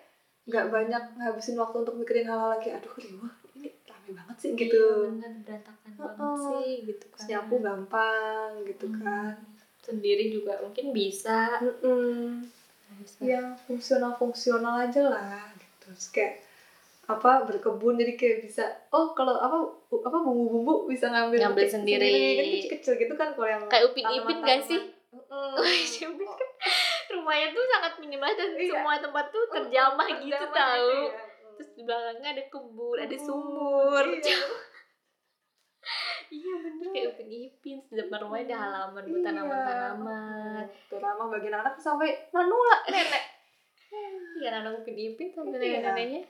nggak 0.42 0.66
banyak 0.68 1.02
ngabisin 1.14 1.56
waktu 1.56 1.76
untuk 1.78 1.94
mikirin 1.94 2.26
hal-hal 2.26 2.58
kayak 2.58 2.80
aduh 2.80 2.94
riwah 2.96 3.32
ini 3.54 3.68
rame 3.84 4.10
banget 4.10 4.36
sih 4.36 4.50
gitu 4.52 4.74
iya, 4.74 5.06
benar 5.06 5.32
berantakan 5.40 5.90
banget 5.92 6.18
Heeh. 6.18 6.38
sih 6.42 6.70
gitu 6.84 7.04
kan 7.08 7.24
nyapu 7.26 7.54
gampang 7.60 8.48
gitu 8.64 8.86
Hmm. 8.86 8.98
kan 9.00 9.34
sendiri 9.80 10.24
juga 10.28 10.58
mungkin 10.60 10.86
bisa 10.90 11.58
Mm-mm. 11.58 12.44
Bisa. 12.96 13.16
yang 13.22 13.54
fungsional 13.60 14.12
fungsional 14.12 14.82
aja 14.82 15.02
lah 15.02 15.48
gitu 15.52 15.76
terus 15.86 16.10
kayak 16.10 16.42
apa 17.06 17.42
berkebun 17.42 17.96
jadi 17.96 18.14
kayak 18.14 18.36
bisa 18.40 18.62
oh 18.88 19.10
kalau 19.10 19.34
apa 19.34 19.56
apa 19.98 20.18
bumbu-bumbu 20.20 20.86
bisa 20.86 21.08
ngambil 21.08 21.42
Ngambil 21.42 21.64
petik 21.64 21.74
sendiri. 21.74 22.12
kan 22.12 22.44
kecil-kecil 22.46 22.94
gitu 22.98 23.14
kan 23.14 23.28
kalau 23.32 23.48
yang 23.48 23.62
Kayak 23.66 23.84
Upin 23.88 24.04
Ipin 24.04 24.38
gak 24.38 24.62
tanaman-tanaman. 24.62 24.82
Mm-mm. 25.30 25.54
Oh, 25.54 25.62
iya, 25.62 26.06
kan 26.10 26.50
rumahnya 27.10 27.48
tuh 27.50 27.64
sangat 27.64 27.92
minimalis 27.98 28.34
dan 28.34 28.50
Iya. 28.52 28.66
semua 28.68 28.98
tempat 28.98 29.24
tuh 29.28 29.44
terjamah 29.48 30.06
Mm-mm, 30.08 30.24
gitu 30.24 30.44
tahu 30.46 30.90
ya. 31.06 31.14
Terus 31.54 31.70
di 31.72 31.82
belakangnya 31.82 32.28
ada 32.32 32.44
kebun 32.46 32.96
ada 32.98 33.16
sumur 33.16 34.04
iya. 34.10 34.36
iya 36.30 36.52
bener 36.56 36.86
kayak 36.88 37.06
Upin 37.12 37.28
Ipin 37.28 37.78
di 37.84 37.94
depan 37.96 38.18
rumahnya 38.20 38.46
ada 38.48 38.56
halaman 38.60 39.02
buat 39.02 39.12
Iya. 39.12 39.24
tanaman-tanaman 39.24 40.62
tuh 40.86 40.98
ramah 40.98 41.26
bagian 41.28 41.56
anak 41.56 41.74
sampai 41.76 42.08
manula 42.30 42.76
nenek 42.86 43.24
iya 44.36 44.50
anak 44.56 44.78
Upin 44.78 44.96
Ipin 44.96 45.28
sampai 45.28 45.58
Iya. 45.58 45.78
nenek-neneknya 45.80 46.22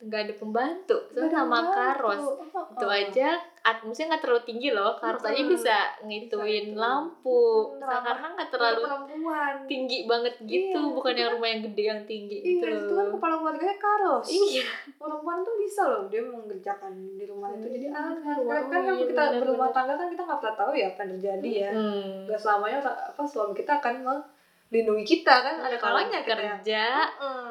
nggak 0.00 0.20
ada 0.24 0.34
pembantu. 0.40 0.96
Ada 1.12 1.28
sama 1.28 1.58
karos. 1.76 2.24
Oh, 2.24 2.64
itu 2.72 2.86
aja. 2.88 3.36
At 3.60 3.84
maksudnya 3.84 4.16
nggak 4.16 4.22
terlalu 4.24 4.42
tinggi 4.48 4.68
loh. 4.72 4.96
Karos 4.96 5.20
aja 5.20 5.42
bisa 5.44 5.76
ngituin 6.00 6.72
Bisa 6.72 6.72
itu. 6.72 6.80
lampu 6.80 7.76
Nah, 7.76 8.00
karena 8.00 8.26
nggak 8.32 8.48
terlalu 8.48 8.80
perempuan. 8.88 9.54
tinggi 9.68 10.08
banget 10.08 10.34
gitu. 10.40 10.80
Iya, 10.80 10.96
bukan 10.96 11.12
itu 11.12 11.20
yang 11.20 11.28
kan- 11.28 11.34
rumah 11.36 11.48
yang 11.52 11.62
gede 11.68 11.82
yang 11.84 12.02
tinggi 12.08 12.36
gitu 12.40 12.64
iya 12.64 12.80
itu 12.80 12.92
kan 12.96 13.06
kepala 13.12 13.34
keluarganya 13.36 13.76
karos. 13.76 14.26
Iya. 14.32 14.66
Perempuan 14.96 15.38
tuh 15.44 15.54
bisa 15.60 15.82
loh 15.84 16.02
dia 16.08 16.22
mengerjakan 16.24 16.92
di 17.20 17.24
rumah 17.28 17.48
itu. 17.52 17.66
Jadi 17.68 17.86
aman 17.92 18.16
oh, 18.16 18.20
kan 18.24 18.36
kan 18.48 18.62
kalau 18.72 18.96
iya, 18.96 19.04
kita 19.04 19.22
berumah 19.36 19.68
tangga 19.68 19.94
kan 20.00 20.08
kita 20.08 20.22
nggak 20.24 20.38
pernah 20.40 20.56
tahu 20.56 20.72
ya 20.72 20.86
apa 20.88 21.00
yang 21.04 21.10
terjadi 21.20 21.50
ya. 21.52 21.70
Hmm. 21.76 22.12
nggak 22.24 22.40
selamanya 22.40 22.78
apa 22.88 23.20
suami 23.28 23.52
kita 23.52 23.72
akan 23.76 23.94
melindungi 24.00 25.04
kita 25.04 25.34
kan. 25.44 25.54
Ada 25.60 25.76
kalanya 25.76 26.24
kerja. 26.24 26.84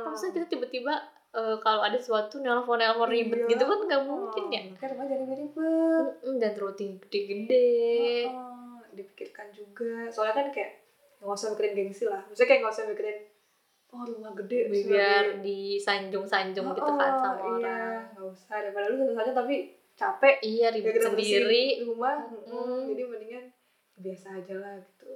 maksudnya 0.01 0.41
kita 0.41 0.57
tiba-tiba 0.57 0.97
eh, 1.31 1.55
kalau 1.59 1.81
ada 1.81 1.93
sesuatu 1.93 2.39
nelpon 2.39 2.77
nelpon 2.77 3.07
ribet 3.07 3.39
Iya. 3.39 3.49
gitu 3.51 3.63
kan 3.63 3.79
nggak 3.81 4.01
mungkin 4.03 4.43
ya? 4.49 4.61
kan 4.75 4.87
rumah 4.89 5.05
jadi 5.05 5.23
ribet. 5.27 6.05
Dan 6.39 6.51
tinggi 6.73 6.97
gede-gede. 6.99 7.69
Oh, 8.27 8.81
dipikirkan 8.91 9.47
juga. 9.49 10.09
Soalnya 10.09 10.35
kan 10.35 10.47
kayak 10.49 10.71
nggak 11.19 11.29
usah 11.31 11.51
mikirin 11.51 11.73
gengsi 11.75 12.03
lah. 12.05 12.21
Maksudnya 12.25 12.47
kayak 12.47 12.59
nggak 12.61 12.73
usah 12.73 12.85
mikirin 12.87 13.17
oh 13.89 14.05
rumah 14.05 14.31
gede 14.37 14.59
biar 14.69 15.25
disanjung-sanjung 15.41 16.65
gitu 16.71 16.81
Oh, 16.85 16.97
kan 16.97 17.11
sama 17.15 17.37
iya, 17.37 17.49
orang. 17.49 17.99
nggak 18.13 18.27
usah. 18.27 18.55
Daripada 18.61 18.85
lu 18.87 18.95
tentu 18.97 19.13
saja 19.13 19.31
tapi 19.33 19.55
capek. 19.93 20.35
Iya 20.41 20.67
ribet 20.71 20.97
sendiri. 20.97 21.65
rumah. 21.85 22.15
Mm, 22.45 22.89
jadi 22.89 23.01
mendingan 23.05 23.45
biasa 23.99 24.27
aja 24.39 24.55
lah 24.55 24.79
gitu 24.79 25.11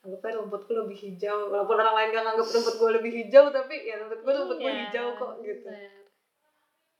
anggapnya 0.00 0.32
rumputku 0.36 0.72
lebih 0.72 0.96
hijau. 0.98 1.48
Walaupun 1.48 1.76
orang 1.76 1.94
lain 1.94 2.08
gak 2.10 2.24
nganggap 2.24 2.48
rumput 2.48 2.74
gue 2.74 2.90
lebih 2.96 3.12
hijau 3.14 3.44
tapi 3.48 3.74
ya 3.82 3.94
rumput 3.96 4.20
gue 4.20 4.32
rumput 4.34 4.56
gue 4.56 4.66
Iya, 4.66 4.80
hijau 4.86 5.06
kok 5.14 5.32
gitu. 5.40 5.66
Bener. 5.66 5.92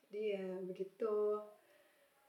jadi 0.03 0.21
ya 0.37 0.47
begitu. 0.63 1.15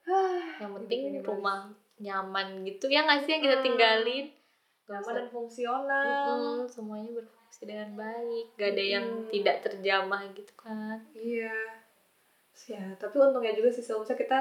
Yang 0.61 0.71
penting 0.77 0.99
minimalis. 1.07 1.27
rumah 1.27 1.59
nyaman 1.97 2.47
gitu. 2.63 2.85
Ya 2.87 3.03
nggak 3.03 3.19
sih 3.21 3.31
yang 3.31 3.43
kita 3.43 3.57
Hmm. 3.57 3.65
tinggalin? 3.65 4.25
Nyaman 4.87 5.13
dan 5.13 5.27
fungsional. 5.29 6.03
Mm-mm, 6.03 6.67
semuanya 6.67 7.11
berfungsi 7.15 7.61
dengan 7.63 7.89
baik. 7.93 8.45
Gak 8.55 8.69
ada 8.71 8.83
yang 8.89 9.05
Mm. 9.07 9.27
tidak 9.29 9.55
terjamah 9.61 10.21
gitu 10.31 10.53
kan. 10.55 10.97
Iya. 11.11 11.57
Ya 12.63 12.83
tapi 12.95 13.15
untungnya 13.17 13.51
juga 13.51 13.69
sih 13.69 13.81
misalnya 13.81 14.13
kita 14.13 14.39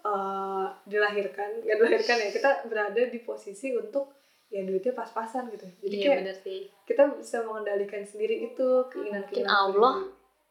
eh, 0.00 0.66
dilahirkan. 0.84 1.60
Nggak 1.60 1.76
dilahirkan 1.78 2.16
ya 2.18 2.28
kita 2.30 2.50
berada 2.66 3.02
di 3.04 3.20
posisi 3.20 3.70
untuk 3.70 4.08
ya 4.50 4.60
duitnya 4.60 4.92
pas-pasan 4.92 5.46
gitu. 5.48 5.62
Jadi 5.80 5.94
iya 5.96 6.04
kayak 6.04 6.18
bener 6.20 6.36
sih. 6.36 6.60
kita 6.82 7.02
bisa 7.14 7.38
mengendalikan 7.40 8.02
sendiri 8.02 8.44
itu 8.44 8.66
keinginan 8.88 9.22
Mungkin 9.22 9.46
Allah 9.46 9.94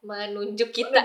menunjuk 0.00 0.70
kita. 0.70 1.04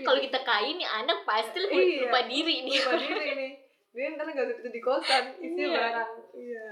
Kalau 0.00 0.18
Iya. 0.18 0.26
kita 0.26 0.38
kaya 0.40 0.70
nih 0.72 0.88
anak 0.88 1.22
pasti 1.22 1.56
lupa, 1.56 1.76
Iya. 1.76 2.00
lupa 2.02 2.20
diri 2.24 2.56
nih. 2.64 2.76
lupa 2.76 2.94
diri 2.96 3.30
nih. 3.32 3.52
Dia 3.90 4.06
ntar 4.12 4.26
nggak 4.26 4.46
gitu 4.56 4.68
di 4.68 4.80
kosan 4.80 5.24
isi 5.44 5.54
Iya. 5.56 5.70
barang. 5.70 6.10
Iya. 6.34 6.66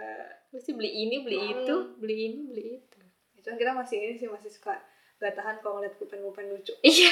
Mesti 0.51 0.71
beli 0.73 0.91
ini 0.91 1.17
beli 1.21 1.39
Hmm. 1.39 1.51
itu 1.53 1.75
beli 1.97 2.17
ini 2.27 2.41
beli 2.45 2.65
itu. 2.77 2.99
Itu 3.37 3.47
kita 3.49 3.73
masih 3.73 3.97
ini 4.01 4.15
sih 4.17 4.27
masih 4.27 4.49
suka 4.49 4.75
gak 5.19 5.35
tahan 5.35 5.59
kalau 5.59 5.79
ngeliat 5.79 5.95
pulpen-pulpen 5.95 6.47
lucu. 6.49 6.75
Iya. 6.85 7.11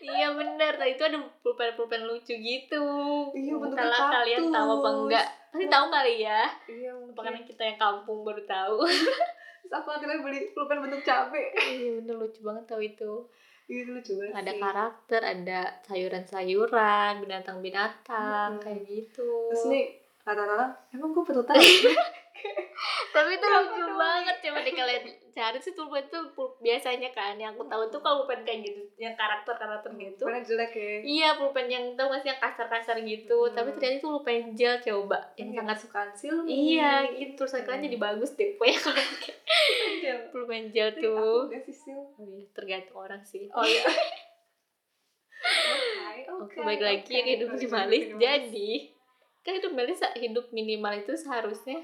Iya 0.00 0.26
bener. 0.32 0.72
Nah 0.74 0.88
itu 0.88 1.00
ada 1.00 1.16
pulpen-pulpen 1.38 2.02
lucu 2.02 2.32
gitu. 2.32 2.84
Iya, 3.30 3.52
bentuknya 3.54 3.84
Entahlah 3.84 4.08
kalian 4.14 4.42
tahu 4.48 4.70
apa 4.74 4.88
enggak. 4.94 5.26
Pasti 5.50 5.66
tahu 5.66 5.86
kali 5.90 6.14
ya. 6.22 6.42
Iya 6.64 6.79
mungkin 7.10 7.26
karena 7.26 7.40
kita 7.42 7.62
yang 7.66 7.78
kampung 7.78 8.22
baru 8.22 8.42
tahu. 8.46 8.86
Terus 9.60 9.74
aku 9.76 9.88
akhirnya 9.92 10.22
beli 10.24 10.50
pulpen 10.56 10.80
bentuk 10.80 11.02
cabe 11.04 11.52
iya 11.68 12.00
bener 12.00 12.16
lucu 12.16 12.40
banget 12.46 12.64
tahu 12.70 12.80
itu. 12.80 13.12
Iya 13.70 13.82
lucu 13.86 14.12
banget 14.18 14.34
ada 14.34 14.52
sih. 14.54 14.60
karakter 14.62 15.20
ada 15.22 15.60
sayuran-sayuran 15.84 17.12
binatang-binatang 17.22 18.58
Mm-mm. 18.58 18.62
kayak 18.62 18.80
gitu. 18.88 19.30
Terus 19.52 19.64
nih 19.68 19.84
kata-kata 20.22 20.66
emang 20.94 21.10
gue 21.12 21.24
perlu 21.26 21.42
tahu 21.42 21.58
tapi 23.14 23.36
itu 23.36 23.46
lucu 23.46 23.84
banget 23.94 24.36
coba 24.40 24.58
deh 24.64 24.74
kalian 24.74 25.02
cari 25.30 25.58
sih 25.60 25.72
pulpen 25.76 26.04
tuh 26.08 26.32
biasanya 26.64 27.10
kan 27.12 27.36
yang 27.36 27.52
aku 27.52 27.68
tahu 27.68 27.82
tuh 27.92 28.00
kalau 28.00 28.24
pulpen 28.24 28.46
kayak 28.46 28.64
gitu 28.64 28.80
yang 28.96 29.12
karakter 29.18 29.54
karakter 29.56 29.90
gitu. 29.96 30.24
Pulpennya 30.24 30.46
jelek 30.46 30.72
ya. 30.72 30.92
Iya 31.04 31.28
pulpen 31.36 31.66
yang 31.68 31.84
tau 31.98 32.08
gak 32.08 32.20
sih 32.24 32.30
yang 32.32 32.40
kasar-kasar 32.40 32.96
gitu 33.04 33.38
Hmm. 33.40 33.54
tapi 33.56 33.68
ternyata 33.76 33.96
itu 34.00 34.08
pulpen 34.08 34.42
gel 34.56 34.74
coba. 34.80 35.18
Yang 35.36 35.48
yang 35.48 35.66
sangat 35.66 35.78
suka 35.84 36.00
silmi 36.16 36.50
iya 36.76 37.04
gitu 37.12 37.44
terus 37.44 37.52
kalian 37.64 37.86
jadi 37.88 37.98
bagus 37.98 38.30
deh 38.36 38.56
pokoknya 38.56 38.78
kalau 38.80 39.04
pulpen 40.32 40.64
gel. 40.72 40.88
tuh. 40.96 41.48
sil. 41.70 42.00
Oh 42.16 42.24
iya, 42.26 42.44
tergantung 42.56 42.98
orang 42.98 43.22
sih. 43.22 43.46
Oh 43.52 43.64
iya. 43.64 43.84
Oke 46.30 46.56
Oke, 46.56 46.58
baik 46.60 46.82
lagi 46.84 47.10
yang 47.16 47.28
hidup 47.36 47.48
minimalis. 47.56 48.04
Jadi, 48.16 48.70
kan 49.40 49.52
hidup 49.56 49.72
minimalis 49.72 50.00
hidup 50.20 50.46
minimal 50.52 50.92
itu 51.00 51.12
seharusnya 51.16 51.80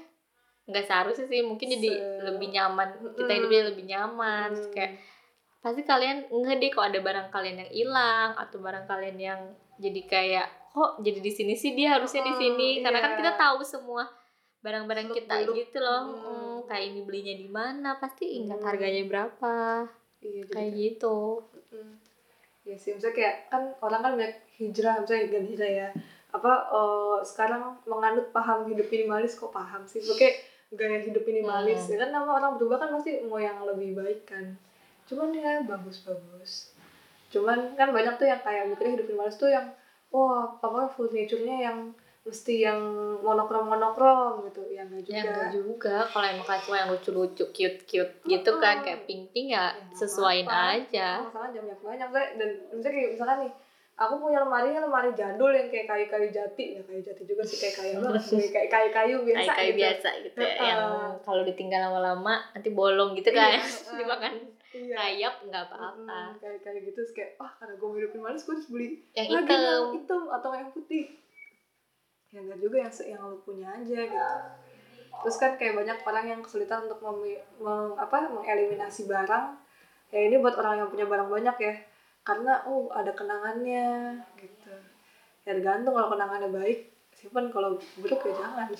nggak 0.67 0.83
seharusnya 0.83 1.25
sih 1.25 1.41
mungkin 1.41 1.67
jadi 1.69 1.89
Se- 1.89 2.23
lebih 2.23 2.51
nyaman 2.51 2.87
kita 3.15 3.31
hidupnya 3.33 3.61
lebih 3.65 3.85
nyaman 3.85 4.49
Hmm. 4.51 4.69
kayak 4.69 4.91
pasti 5.57 5.81
kalian 5.81 6.27
nggak 6.27 6.57
deh 6.57 6.69
kok 6.69 6.85
ada 6.85 6.99
barang 6.99 7.27
kalian 7.27 7.57
yang 7.57 7.71
hilang 7.71 8.29
atau 8.35 8.57
barang 8.57 8.85
kalian 8.85 9.17
yang 9.17 9.41
jadi 9.77 10.01
kayak 10.05 10.47
kok 10.69 10.99
jadi 10.99 11.19
di 11.19 11.31
sini 11.31 11.53
sih 11.53 11.71
dia 11.71 11.95
harusnya 11.95 12.21
di 12.21 12.33
sini 12.35 12.69
karena 12.79 12.99
kan 12.99 13.11
iya. 13.11 13.17
kita 13.17 13.31
tahu 13.35 13.59
semua 13.61 14.03
barang-barang 14.59 15.07
kita 15.13 15.33
beluk. 15.41 15.55
gitu 15.57 15.79
loh 15.79 16.01
Mm. 16.03 16.19
Mm, 16.19 16.57
kayak 16.65 16.85
ini 16.85 17.01
belinya 17.01 17.35
di 17.35 17.47
mana 17.47 17.89
pasti 17.95 18.25
ingat 18.37 18.59
Mm. 18.59 18.67
harganya 18.67 19.03
berapa 19.05 19.55
iya 20.19 20.43
kayak 20.45 20.71
gitu 20.73 21.17
Mm. 21.69 21.93
Iya 22.63 22.75
sih, 22.75 22.91
misalnya 22.91 23.15
kayak 23.15 23.35
kan 23.47 23.63
orang 23.79 23.99
kan 24.01 24.11
banyak 24.13 24.35
hijrah, 24.57 24.99
misalnya 24.99 25.31
bukan 25.31 25.45
hijrah 25.47 25.71
ya 25.73 25.89
apa 26.29 26.51
eh, 26.69 27.17
sekarang 27.23 27.63
menganut 27.83 28.27
paham 28.29 28.67
hidup 28.67 28.83
minimalis 28.85 29.33
kok 29.33 29.49
paham 29.49 29.83
sih 29.83 30.03
pakai 30.03 30.35
gaya 30.69 30.99
hidup 30.99 31.23
minimalis 31.23 31.79
Hmm. 31.81 31.91
ya 31.91 31.97
kan 31.97 32.09
nama 32.11 32.29
orang 32.33 32.51
berubah 32.55 32.77
kan 32.77 32.89
pasti 32.91 33.23
mau 33.23 33.37
yang 33.37 33.63
lebih 33.63 33.93
baik 33.93 34.25
kan. 34.25 34.55
Cuman 35.05 35.31
ya 35.31 35.63
bagus 35.63 36.03
bagus 36.03 36.75
cuman 37.27 37.75
kan 37.75 37.91
banyak 37.91 38.15
tuh 38.15 38.23
yang 38.25 38.39
kayak 38.39 38.63
mikirnya 38.65 38.93
hidup 38.95 39.05
minimalis 39.05 39.35
tuh 39.35 39.47
yang 39.47 39.67
wah 40.07 40.47
apa 40.53 40.87
furniturnya 40.89 41.57
yang 41.61 41.77
mesti 42.23 42.59
yang 42.61 42.79
monokrom 43.19 43.67
monokrom 43.67 44.43
gitu. 44.43 44.63
Ya 44.67 44.83
enggak 44.83 45.03
juga. 45.03 45.11
Ya 45.13 45.23
enggak 45.25 45.49
juga. 45.53 45.95
Kalau 46.05 46.25
emang 46.25 46.43
kasih 46.45 46.71
yang 46.73 46.89
lucu-lucu 46.89 47.43
cute-cute 47.47 48.13
gitu 48.21 48.51
kan 48.57 48.75
kayak 48.81 49.03
pink-pink 49.03 49.47
ya 49.49 49.71
Ya, 49.71 49.75
nggak 49.77 49.91
sesuaiin 49.93 50.43
apa-apa. 50.43 50.75
aja. 50.83 51.07
Oh, 51.17 51.23
misalkan 51.25 51.51
jam 51.51 51.63
banyak 51.63 51.79
banyak 52.11 52.29
dan 52.35 52.49
misalnya 52.69 52.91
kayak 52.93 53.09
misalkan 53.15 53.37
nih 53.39 53.51
aku 53.97 54.13
punya 54.19 54.39
lemari 54.39 54.69
lemari 54.71 55.09
jadul 55.11 55.49
yang 55.49 55.67
kayak 55.67 55.85
kayu-kayu 55.85 56.29
jati 56.29 56.77
ya 56.77 56.81
kayu 56.81 57.01
jati 57.01 57.23
juga 57.23 57.41
sih 57.41 57.57
kayak 57.57 57.75
kayu 57.75 57.93
banget 57.97 58.23
kayak 58.53 58.69
kayu-kayu 58.69 59.15
biasa 59.19 59.41
kayak 59.41 59.49
kayak 59.51 59.67
gitu. 59.67 59.81
biasa 59.81 60.09
gitu 60.21 60.37
ya 60.37 60.45
Heeh. 60.47 60.67
yang 60.67 60.81
kalau 61.19 61.41
ditinggal 61.41 61.81
lama-lama 61.83 62.33
nanti 62.51 62.69
bolong 62.69 63.11
gitu 63.13 63.29
kan 63.31 63.51
Iya, 63.51 63.65
heeh. 63.65 63.97
dimakan 63.97 64.33
Iya. 64.69 64.93
kayap 64.93 65.35
nggak 65.43 65.63
apa-apa 65.65 65.97
Mm, 65.97 66.31
kayak 66.37 66.59
kayak 66.61 66.81
gitu 66.83 66.93
terus 66.95 67.11
kayak 67.11 67.31
wah 67.35 67.49
karena 67.51 67.73
gue 67.73 67.87
mau 67.87 67.97
hidupin 67.97 68.21
manis 68.21 68.43
gue 68.43 68.53
harus 68.53 68.67
beli 68.69 68.87
yang 69.11 69.25
lagi 69.27 69.49
yang 69.49 69.57
hitam 69.57 69.83
hitam 69.91 70.21
atau 70.29 70.49
yang 70.53 70.69
putih 70.69 71.05
ya 72.27 72.39
enggak 72.39 72.59
juga 72.59 72.77
yang 72.77 72.91
yang 73.07 73.21
lo 73.23 73.37
punya 73.39 73.67
aja 73.71 73.97
gitu 74.03 74.29
terus 75.17 75.35
kan 75.35 75.57
kayak 75.57 75.73
banyak 75.73 75.97
orang 75.99 76.25
yang 76.27 76.39
kesulitan 76.39 76.85
untuk 76.85 77.01
memi- 77.01 77.41
meng, 77.57 77.97
apa 77.97 78.29
mengeliminasi 78.29 79.09
barang 79.09 79.45
ya 80.07 80.19
ini 80.21 80.37
buat 80.37 80.53
orang 80.53 80.77
yang 80.77 80.89
punya 80.91 81.05
barang 81.05 81.25
banyak 81.27 81.57
ya 81.57 81.73
karena 82.27 82.59
oh 82.67 82.91
ada 82.91 83.15
kenangannya 83.15 84.19
gitu. 84.35 84.73
Ya 85.47 85.55
tergantung 85.55 85.95
kalau 85.95 86.11
kenangannya 86.11 86.51
baik 86.51 86.79
simpan 87.15 87.47
kalau 87.47 87.79
buruk 87.95 88.19
ya 88.21 88.33
jangan. 88.35 88.69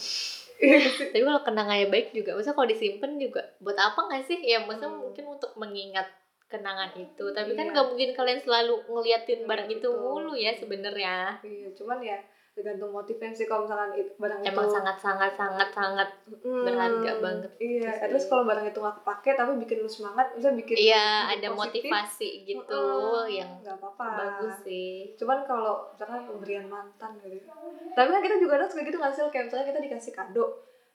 Iya 0.58 0.82
tapi 1.14 1.22
kalau 1.22 1.46
kenangannya 1.46 1.86
baik 1.86 2.18
juga 2.18 2.34
maksudnya 2.34 2.58
kalau 2.58 2.66
disimpan 2.66 3.12
juga 3.22 3.46
buat 3.62 3.78
apa 3.78 4.10
nggak 4.10 4.26
sih? 4.26 4.42
Ya 4.42 4.58
maksudnya 4.66 4.90
Hmm. 4.90 5.06
mungkin 5.06 5.26
untuk 5.30 5.54
mengingat 5.54 6.10
kenangan 6.50 6.98
itu. 6.98 7.30
Tapi 7.30 7.54
kan 7.54 7.70
Iya. 7.70 7.74
nggak 7.78 7.88
mungkin 7.94 8.10
kalian 8.18 8.42
selalu 8.42 8.76
ngeliatin 8.90 9.46
barang 9.46 9.70
itu 9.70 9.86
Betul. 9.86 10.02
mulu 10.02 10.34
ya 10.34 10.58
sebenarnya. 10.58 11.38
Iya 11.46 11.70
cuman 11.78 12.02
ya 12.02 12.18
tergantung 12.58 12.90
motifnya 12.90 13.30
sih 13.30 13.46
kalau 13.46 13.64
misalkan 13.64 13.94
it- 13.94 14.18
barang 14.18 14.42
emang 14.42 14.66
itu 14.66 14.74
sangat 14.74 14.98
sangat 14.98 15.32
sangat 15.32 15.70
sangat 15.70 16.10
Hmm, 16.42 16.64
berharga 16.64 17.12
banget 17.20 17.52
iya 17.58 17.92
gitu 17.94 18.10
terus 18.10 18.24
kalau 18.26 18.44
barang 18.44 18.66
itu 18.66 18.80
nggak 18.80 18.96
kepake 18.98 19.30
tapi 19.32 19.52
bikin 19.58 19.78
lu 19.78 19.88
semangat 19.88 20.28
bisa 20.34 20.50
bikin 20.52 20.76
iya 20.76 21.06
bikin 21.24 21.34
ada 21.38 21.48
positif, 21.52 21.82
motivasi 21.86 22.30
gitu 22.46 22.82
mm-mm, 22.82 23.30
yang 23.30 23.52
nggak 23.60 23.76
apa-apa. 23.76 24.06
bagus 24.18 24.56
sih. 24.60 25.14
Cuman 25.16 25.44
kalau 25.44 25.86
misalkan 25.90 26.26
pemberian 26.26 26.66
mantan 26.66 27.12
gitu 27.22 27.46
tapi 27.94 28.10
kan 28.10 28.20
kita 28.20 28.36
juga 28.38 28.54
ada 28.56 28.66
suka 28.66 28.82
gitu 28.82 28.98
nggak 28.98 29.12
sih 29.12 29.22
kayak 29.28 29.46
misalnya 29.46 29.68
kita 29.68 29.80
dikasih 29.84 30.12
kado. 30.12 30.46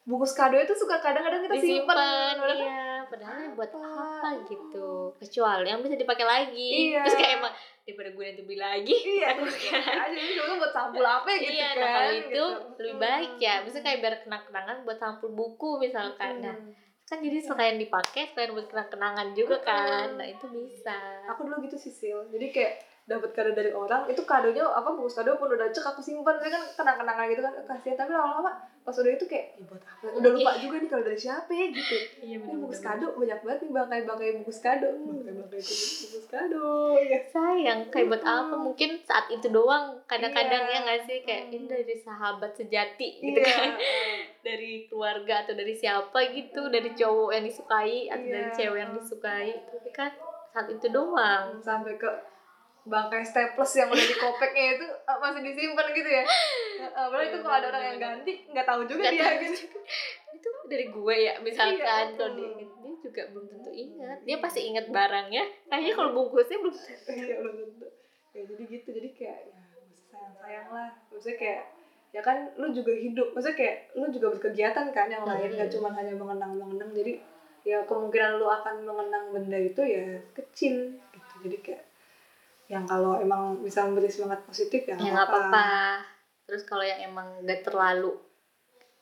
Bungkus 0.03 0.35
kado 0.35 0.57
itu 0.57 0.75
suka 0.75 0.98
kadang-kadang 0.98 1.46
kita 1.46 1.55
simpan 1.57 1.87
padahal 1.87 2.35
kan- 2.35 2.59
iya. 2.59 2.83
Padahal 3.05 3.55
buat 3.55 3.70
apa? 3.70 3.87
apa 4.18 4.29
gitu. 4.46 5.14
Kecuali 5.16 5.68
yang 5.68 5.79
bisa 5.79 5.94
dipakai 5.94 6.27
lagi. 6.27 6.70
Iya. 6.90 7.07
terus 7.07 7.14
kayak 7.14 7.33
emang 7.38 7.53
daripada 7.82 8.10
gue 8.14 8.24
nanti 8.24 8.42
beli 8.46 8.58
lagi. 8.62 8.94
Iya 8.94 9.26
aku 9.34 9.42
aja 9.48 10.06
ini 10.14 10.32
cuma 10.38 10.54
buat 10.62 10.74
sampul 10.74 11.04
apa 11.04 11.30
gitu 11.34 11.50
iya 11.50 11.74
kan 11.74 11.76
nah 11.82 11.90
kalau 11.90 12.12
itu 12.14 12.28
gitu. 12.30 12.46
lebih 12.78 12.96
baik 13.02 13.32
ya. 13.42 13.54
Misalnya 13.66 13.84
kayak 13.90 13.98
biar 13.98 14.14
kenang-kenangan 14.22 14.76
buat 14.86 14.98
sampul 15.02 15.30
buku 15.34 15.70
misalkan. 15.82 16.34
Nah 16.42 16.56
kan 17.02 17.18
jadi 17.20 17.44
sekalian 17.44 17.76
dipakai 17.76 18.32
sekalian 18.32 18.52
buat 18.56 18.68
kenang-kenangan 18.70 19.28
juga 19.34 19.56
kan. 19.60 20.08
Nah 20.14 20.26
itu 20.26 20.46
bisa. 20.48 21.26
Aku 21.34 21.44
dulu 21.44 21.66
gitu 21.66 21.76
sih 21.76 21.92
Sil. 21.92 22.18
Jadi 22.30 22.46
kayak 22.54 22.91
dapat 23.02 23.34
kado 23.34 23.50
dari 23.50 23.68
orang 23.68 24.06
itu 24.06 24.22
kadonya 24.22 24.62
apa 24.62 24.94
bungkus 24.94 25.18
kado 25.18 25.34
pun 25.34 25.50
udah 25.50 25.66
cek 25.68 25.82
aku 25.84 25.98
simpan 25.98 26.38
tapi 26.38 26.48
kan 26.48 26.62
kenang-kenangan 26.72 27.26
gitu 27.28 27.42
kan 27.42 27.52
kasihan. 27.66 27.98
Tapi 27.98 28.14
lama-lama 28.14 28.50
pas 28.82 28.94
udah 28.94 29.10
itu 29.10 29.26
kayak 29.26 29.58
ya 29.58 29.64
buat 29.66 29.82
apa? 29.82 30.06
Udah 30.10 30.30
lupa 30.30 30.50
juga 30.58 30.76
nih 30.78 30.88
kalau 30.88 31.04
dari 31.06 31.18
siapa 31.18 31.50
ya 31.50 31.66
gitu. 31.70 31.96
Iya 32.22 32.36
ini 32.38 32.46
bungkus 32.46 32.78
kado 32.78 33.06
banyak 33.14 33.38
banget 33.42 33.58
nih 33.62 33.70
bangkai-bangkai 33.70 34.30
bungkus 34.38 34.58
kado. 34.58 34.88
Bangkai-bangkai 35.02 35.60
bungkus 35.62 36.26
kado 36.26 36.66
ya. 36.96 37.18
Sayang 37.26 37.80
kayak 37.90 38.06
buat 38.06 38.22
apa? 38.22 38.54
Mm. 38.54 38.62
mungkin 38.62 38.90
saat 39.02 39.26
itu 39.28 39.46
doang 39.50 39.98
kadang-kadang 40.06 40.62
Iya. 40.62 40.72
ya 40.72 40.78
nggak 40.86 41.00
sih? 41.02 41.18
Kayak 41.22 41.42
ini 41.50 41.58
Mm. 41.58 41.68
dari 41.68 41.96
sahabat 41.98 42.52
sejati 42.54 43.08
gitu 43.18 43.38
Iya, 43.38 43.50
kan. 43.50 43.70
dari 44.42 44.72
keluarga 44.86 45.42
atau 45.42 45.54
dari 45.54 45.74
siapa 45.74 46.18
gitu 46.30 46.66
dari 46.66 46.90
cowok 46.92 47.30
yang 47.30 47.44
disukai 47.44 48.06
atau 48.06 48.26
dari 48.26 48.46
Iya. 48.46 48.54
cewek 48.54 48.78
yang 48.78 48.92
disukai 48.94 49.50
tapi 49.64 49.90
kan 49.90 50.10
saat 50.50 50.66
itu 50.68 50.86
doang. 50.86 51.58
Sampai 51.58 51.94
ke 51.94 52.06
bangkai 52.82 53.22
staples 53.22 53.72
yang 53.72 53.86
udah 53.86 54.02
dikopeknya 54.02 54.64
itu 54.74 54.86
eh, 54.86 55.18
masih 55.18 55.40
disimpan 55.40 55.86
gitu 55.92 56.10
ya. 56.10 56.24
Eh, 56.82 56.88
padahal 56.90 57.24
itu 57.24 57.38
kalau 57.38 57.56
ada 57.56 57.66
orang 57.70 57.84
yang 57.88 57.98
ganti 57.98 58.32
nggak 58.50 58.66
tahu 58.66 58.80
juga 58.84 59.02
Nggak 59.02 59.14
dia 59.14 59.22
tahu 59.22 59.36
gitu. 59.38 59.60
itu 60.32 60.48
dari 60.66 60.86
gue 60.90 61.14
ya 61.16 61.34
misalkan 61.38 61.78
Iya. 61.78 62.18
kalau 62.18 62.30
dia 62.34 62.50
juga 63.02 63.22
belum 63.30 63.46
tentu 63.46 63.70
ingat. 63.70 64.18
Dia 64.22 64.36
pasti 64.38 64.60
inget 64.64 64.86
barangnya. 64.88 65.44
Kayaknya 65.68 65.92
kalau 65.94 66.10
bungkusnya 66.12 66.58
belum 66.58 66.74
tentu. 66.74 67.10
Iya 67.22 67.36
belum 67.38 67.54
tentu. 67.60 67.86
Ya 68.32 68.42
jadi 68.48 68.62
gitu 68.66 68.88
jadi 68.90 69.08
kayak 69.12 69.38
ya 69.46 69.60
sayang 70.10 70.34
sayang 70.40 70.68
lah. 70.70 70.90
Maksudnya 71.12 71.36
kayak 71.38 71.60
ya 72.10 72.20
kan 72.20 72.36
lu 72.58 72.66
juga 72.72 72.92
hidup. 72.94 73.28
Maksudnya 73.30 73.56
kayak 73.58 73.76
lu 73.94 74.06
juga 74.10 74.26
berkegiatan 74.34 74.86
kan 74.90 75.06
yang 75.06 75.22
lain. 75.22 75.48
Hmm. 75.50 75.56
nggak 75.60 75.70
cuma 75.70 75.88
hanya 75.94 76.14
mengenang 76.18 76.52
mengenang 76.58 76.90
jadi 76.90 77.12
ya 77.62 77.78
kemungkinan 77.86 78.42
lu 78.42 78.46
akan 78.50 78.82
mengenang 78.82 79.24
benda 79.30 79.58
itu 79.60 79.82
ya 79.86 80.02
kecil. 80.34 80.98
Gitu. 80.98 81.34
Jadi 81.46 81.56
kayak 81.62 81.82
yang 82.72 82.85
kalau 82.85 83.20
emang 83.20 83.61
bisa 83.61 83.85
memberi 83.85 84.08
semangat 84.08 84.40
positif 84.42 84.80
ya 84.82 84.96
ya 84.96 85.12
nggak 85.12 85.28
apa-apa. 85.28 85.68
terus 86.42 86.64
kalau 86.64 86.80
yang 86.80 87.04
emang 87.04 87.28
nggak 87.40 87.61
terlalu 87.62 88.16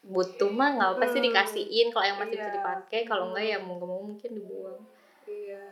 butuh 0.03 0.49
mah 0.49 0.75
nggak 0.75 0.91
apa 0.97 1.05
sih 1.07 1.21
Hmm. 1.21 1.29
dikasihin. 1.29 1.87
Kalau 1.89 2.05
yang 2.05 2.19
masih 2.19 2.35
bisa 2.35 2.49
Iya. 2.49 2.57
dipakai 2.57 3.01
kalau 3.05 3.25
enggak 3.31 3.47
ya 3.47 3.59
mau 3.59 3.77
nggak 3.77 3.87
mau 3.87 4.03
mungkin 4.03 4.31
dibuang. 4.33 4.81
Iya. 5.25 5.63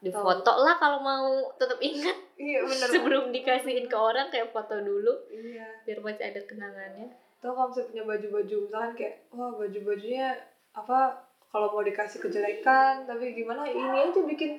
Difoto 0.00 0.52
lah 0.58 0.74
kalau 0.76 0.98
mau 0.98 1.26
tetap 1.54 1.78
ingat. 1.78 2.18
Iya 2.34 2.58
bener. 2.60 2.86
Sebelum 2.92 3.30
dikasihin 3.30 3.86
ke 3.86 3.94
orang 3.94 4.26
kayak 4.28 4.50
foto 4.50 4.74
dulu. 4.76 5.14
Iya. 5.30 5.66
Biar 5.86 5.98
masih 6.02 6.26
ada 6.26 6.40
kenangannya. 6.42 7.06
Tuh 7.38 7.50
kalau 7.50 7.70
misalnya 7.70 7.88
punya 7.88 8.04
baju-baju 8.04 8.56
misalkan 8.60 8.92
kayak 8.92 9.14
wah 9.30 9.50
baju-bajunya 9.52 10.26
apa 10.72 10.98
kalau 11.46 11.68
mau 11.68 11.82
dikasih 11.82 12.18
kejelekan 12.18 13.04
tapi 13.04 13.30
gimana 13.32 13.62
ini 13.62 13.78
aja 14.00 14.20
bikin 14.24 14.56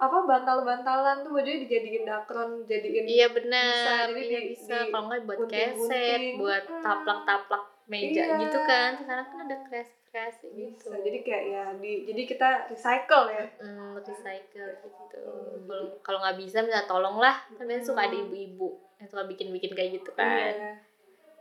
apa 0.00 0.16
bantal-bantalan 0.24 1.20
tuh 1.20 1.30
bajunya 1.30 1.60
dijadiin 1.60 2.02
dakron 2.02 2.64
jadiin 2.64 3.04
iya 3.04 3.28
Bisa, 3.28 3.36
benar 3.36 4.04
jadi 4.08 4.20
iya 4.24 4.40
di- 4.40 4.48
bisa. 4.50 4.72
di 4.74 4.88
kalau 4.88 5.04
nggak 5.06 5.22
buat 5.22 5.40
keset 5.46 6.20
buat 6.34 6.64
Hmm. 6.64 6.80
taplak-taplak 6.80 7.64
meja 7.86 8.22
Iya. 8.24 8.36
gitu 8.38 8.58
kan. 8.62 8.90
Sekarang 8.96 9.26
kan 9.26 9.38
ada 9.44 9.56
kreasi-kreasi 9.62 10.46
gitu. 10.48 10.86
bisa 10.86 10.96
jadi 10.96 11.18
kayak 11.20 11.44
ya 11.44 11.64
di 11.76 11.92
jadi 12.04 12.22
kita 12.24 12.48
recycle 12.66 13.24
ya. 13.28 13.44
Hmm, 13.58 13.92
recycle 13.94 14.70
gitu. 14.78 15.20
kalau 15.66 15.84
kalau 16.00 16.18
nggak 16.18 16.38
bisa 16.38 16.58
minta 16.60 16.82
tolong 16.84 17.18
lah 17.18 17.36
kan 17.50 17.60
biasanya 17.60 17.84
suka 17.84 18.00
ada 18.02 18.16
ibu-ibu 18.16 18.68
yang 18.96 19.06
suka 19.06 19.22
bikin-bikin 19.26 19.70
kayak 19.70 19.90
gitu 19.94 20.10
kan. 20.12 20.48
Iya. 20.50 20.72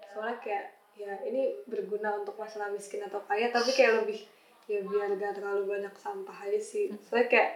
soalnya 0.06 0.38
kayak 0.40 0.66
ya 0.96 1.14
ini 1.22 1.42
berguna 1.64 2.18
untuk 2.18 2.36
masalah 2.36 2.68
miskin 2.68 3.00
atau 3.00 3.22
kaya 3.22 3.48
tapi 3.48 3.72
kayak 3.72 4.04
lebih 4.04 4.26
ya 4.66 4.82
biar 4.82 5.16
gak 5.16 5.32
terlalu 5.34 5.64
banyak 5.70 5.94
sampah 5.94 6.44
aja 6.44 6.60
sih. 6.60 6.90
Soalnya 7.00 7.30
kayak 7.30 7.50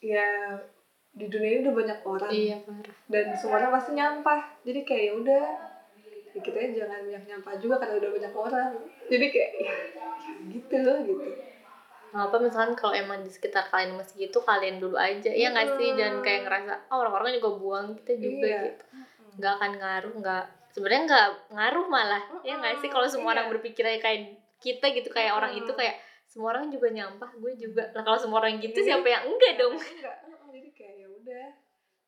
ya 0.00 0.26
di 1.10 1.26
dunia 1.26 1.50
ini 1.50 1.60
udah 1.64 1.74
banyak 1.74 1.98
orang. 2.02 2.30
Iya 2.30 2.56
parah 2.64 2.96
dan 3.06 3.24
semuanya 3.36 3.68
pasti 3.68 3.90
nyampah. 3.92 4.40
Jadi 4.64 4.80
kayak 4.82 5.02
ya 5.04 5.12
udah 5.16 5.44
ya 6.30 6.40
kita 6.40 6.58
jangan 6.74 7.00
banyak 7.04 7.24
nyampah 7.26 7.54
juga 7.58 7.74
karena 7.82 7.94
udah 7.98 8.10
banyak 8.14 8.34
orang. 8.34 8.68
Jadi 9.10 9.26
kayak 9.28 9.50
ya, 9.58 9.72
ya 9.96 10.32
gitu 10.48 10.78
gitu. 11.06 11.28
Nah, 12.10 12.26
apa 12.26 12.42
misalkan 12.42 12.74
kalau 12.74 12.90
emang 12.90 13.22
di 13.22 13.30
sekitar 13.30 13.70
kalian 13.70 13.94
masih 13.94 14.26
gitu 14.26 14.42
kalian 14.42 14.82
dulu 14.82 14.98
aja. 14.98 15.30
Ya 15.30 15.50
nggak 15.50 15.78
sih? 15.78 15.94
Jangan 15.94 16.18
kayak 16.22 16.40
ngerasa 16.46 16.74
oh 16.90 16.96
orang-orang 17.02 17.38
juga 17.38 17.50
buang 17.54 17.86
kita 18.02 18.12
juga 18.18 18.46
Iya. 18.46 18.60
gitu. 18.66 18.84
Nggak 19.38 19.52
akan 19.58 19.72
ngaruh 19.78 20.14
nggak 20.18 20.44
sebenarnya 20.74 21.02
nggak 21.06 21.26
ngaruh 21.54 21.86
malah. 21.86 22.22
Ya 22.42 22.54
nggak 22.58 22.82
sih? 22.82 22.90
Kalau 22.90 23.06
semua 23.06 23.34
orang 23.34 23.46
Iya. 23.46 23.52
berpikirnya 23.58 23.98
kayak 23.98 24.20
kita 24.58 24.86
gitu 24.92 25.08
kayak 25.08 25.32
orang 25.34 25.54
itu 25.54 25.70
kayak 25.72 25.96
semua 26.30 26.54
orang 26.54 26.70
juga 26.70 26.86
nyampah 26.88 27.30
gue 27.34 27.52
juga. 27.58 27.90
Lah 27.90 28.02
kalau 28.02 28.14
semua 28.16 28.38
orang 28.38 28.56
gitu 28.56 28.78
Iya. 28.78 28.86
siapa 28.94 29.06
yang 29.08 29.24
enggak 29.26 29.52
dong? 29.56 29.74
enggak? 29.74 30.16
Jadi 30.46 30.68
kayak 30.70 30.94
ya 30.96 31.06
udah 31.10 31.46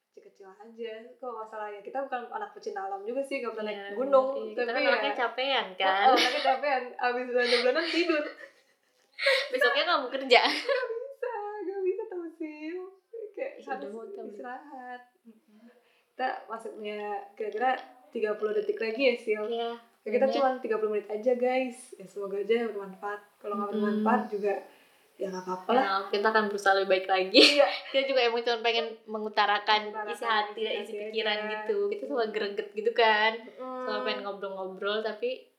kecil-kecil 0.06 0.46
aja. 0.48 0.92
Kalau 1.16 1.34
masalahnya 1.36 1.80
kita 1.80 1.98
bukan 2.00 2.30
anak 2.30 2.50
pecinta 2.52 2.80
alam 2.80 3.02
juga 3.02 3.18
sih 3.20 3.38
nggak 3.38 3.50
pernah 3.52 3.72
Iya, 3.72 3.82
naik 3.84 3.96
gunung. 3.96 4.26
bener. 4.30 4.46
Iya, 4.46 4.54
kita 4.54 4.62
tapi 4.62 4.70
kan 4.70 4.80
ya 4.80 4.88
anaknya 4.88 5.14
capean 5.16 5.66
kan. 5.74 6.06
oh, 6.06 6.16
tapi 6.16 6.38
capean 6.40 6.82
abis 6.94 7.24
belanja 7.26 7.56
bulanan 7.58 7.86
tidur. 7.86 8.24
Besoknya 9.52 9.84
kamu 9.84 10.06
kerja. 10.08 10.40
Bisa 11.12 11.30
gak 11.62 11.80
bisa 11.82 12.02
tahu 12.06 12.26
sih. 12.32 12.74
Kayak 13.32 13.52
harus 13.60 13.90
istirahat. 14.28 15.02
Kita 16.12 16.28
masih 16.44 16.70
punya 16.72 17.00
kira-kira 17.32 17.70
30 18.10 18.56
detik 18.56 18.78
lagi 18.78 19.02
ya 19.02 19.14
Sil? 19.18 19.44
Ya 19.48 19.70
Ya, 20.02 20.10
kita 20.10 20.26
banyak. 20.26 20.34
cuma 20.34 20.82
30 20.82 20.90
menit 20.90 21.06
aja 21.08 21.32
guys. 21.32 21.78
Ya 21.94 22.04
semoga 22.04 22.36
aja 22.36 22.66
bermanfaat 22.66 23.22
kalau 23.42 23.54
nggak 23.58 23.70
bermanfaat 23.74 24.22
hmm. 24.24 24.32
juga 24.38 24.54
ya 25.20 25.26
nggak 25.28 25.44
apa-apa 25.44 25.70
ya, 25.70 25.76
lah. 25.76 25.84
ya, 25.84 25.96
kita 26.08 26.26
akan 26.34 26.44
berusaha 26.50 26.72
lebih 26.74 26.90
baik 26.98 27.06
lagi. 27.06 27.42
Kita 27.92 28.02
juga 28.10 28.20
emang 28.26 28.42
cuma 28.42 28.58
pengen 28.64 28.86
mengutarakan 29.06 29.80
isi 30.08 30.24
hati 30.24 30.60
dan 30.66 30.74
isi 30.82 30.92
pikiran 30.98 31.36
gitu. 31.36 31.46
aja. 31.46 31.54
gitu. 31.62 31.78
kita 31.94 32.04
suka 32.10 32.24
greget 32.32 32.68
gitu 32.74 32.90
kan. 32.96 33.32
Hmm. 33.60 33.86
cuma 33.86 33.98
pengen 34.02 34.20
ngobrol-ngobrol 34.26 34.98
tapi 35.04 35.52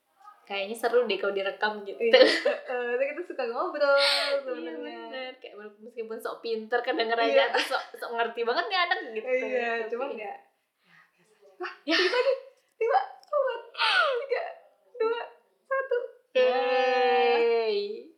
kayaknya 0.44 0.76
seru 0.76 1.08
deh 1.08 1.16
kalau 1.16 1.32
direkam 1.32 1.80
gitu. 1.88 1.96
Iya, 1.96 2.20
uh, 2.76 3.00
kita 3.00 3.22
suka 3.24 3.44
ngobrol 3.48 3.96
sebenarnya. 4.44 5.00
Iya, 5.08 5.24
kayak 5.40 5.56
meskipun 5.80 6.18
sok 6.20 6.44
pinter 6.44 6.80
kadang 6.84 7.08
kadang 7.08 7.32
iya. 7.32 7.48
aja 7.48 7.64
sok 7.64 7.84
sok 7.96 8.12
ngerti 8.20 8.44
banget 8.44 8.66
nih 8.68 8.80
anak 8.84 8.98
gitu. 9.16 9.28
Iya 9.32 9.70
tapi, 9.88 9.90
cuma 9.96 10.04
ya. 10.04 10.12
enggak 10.12 10.28
ya. 10.28 10.36
wah 11.64 11.74
ya. 11.88 11.96
tiba 11.96 12.18
nih. 12.20 12.38
Tiba 12.76 13.00
empat 13.00 13.62
tiga 14.20 14.44
dua 15.00 15.22
satu. 15.64 15.98
Yeah. 16.34 16.93
very 17.74 18.13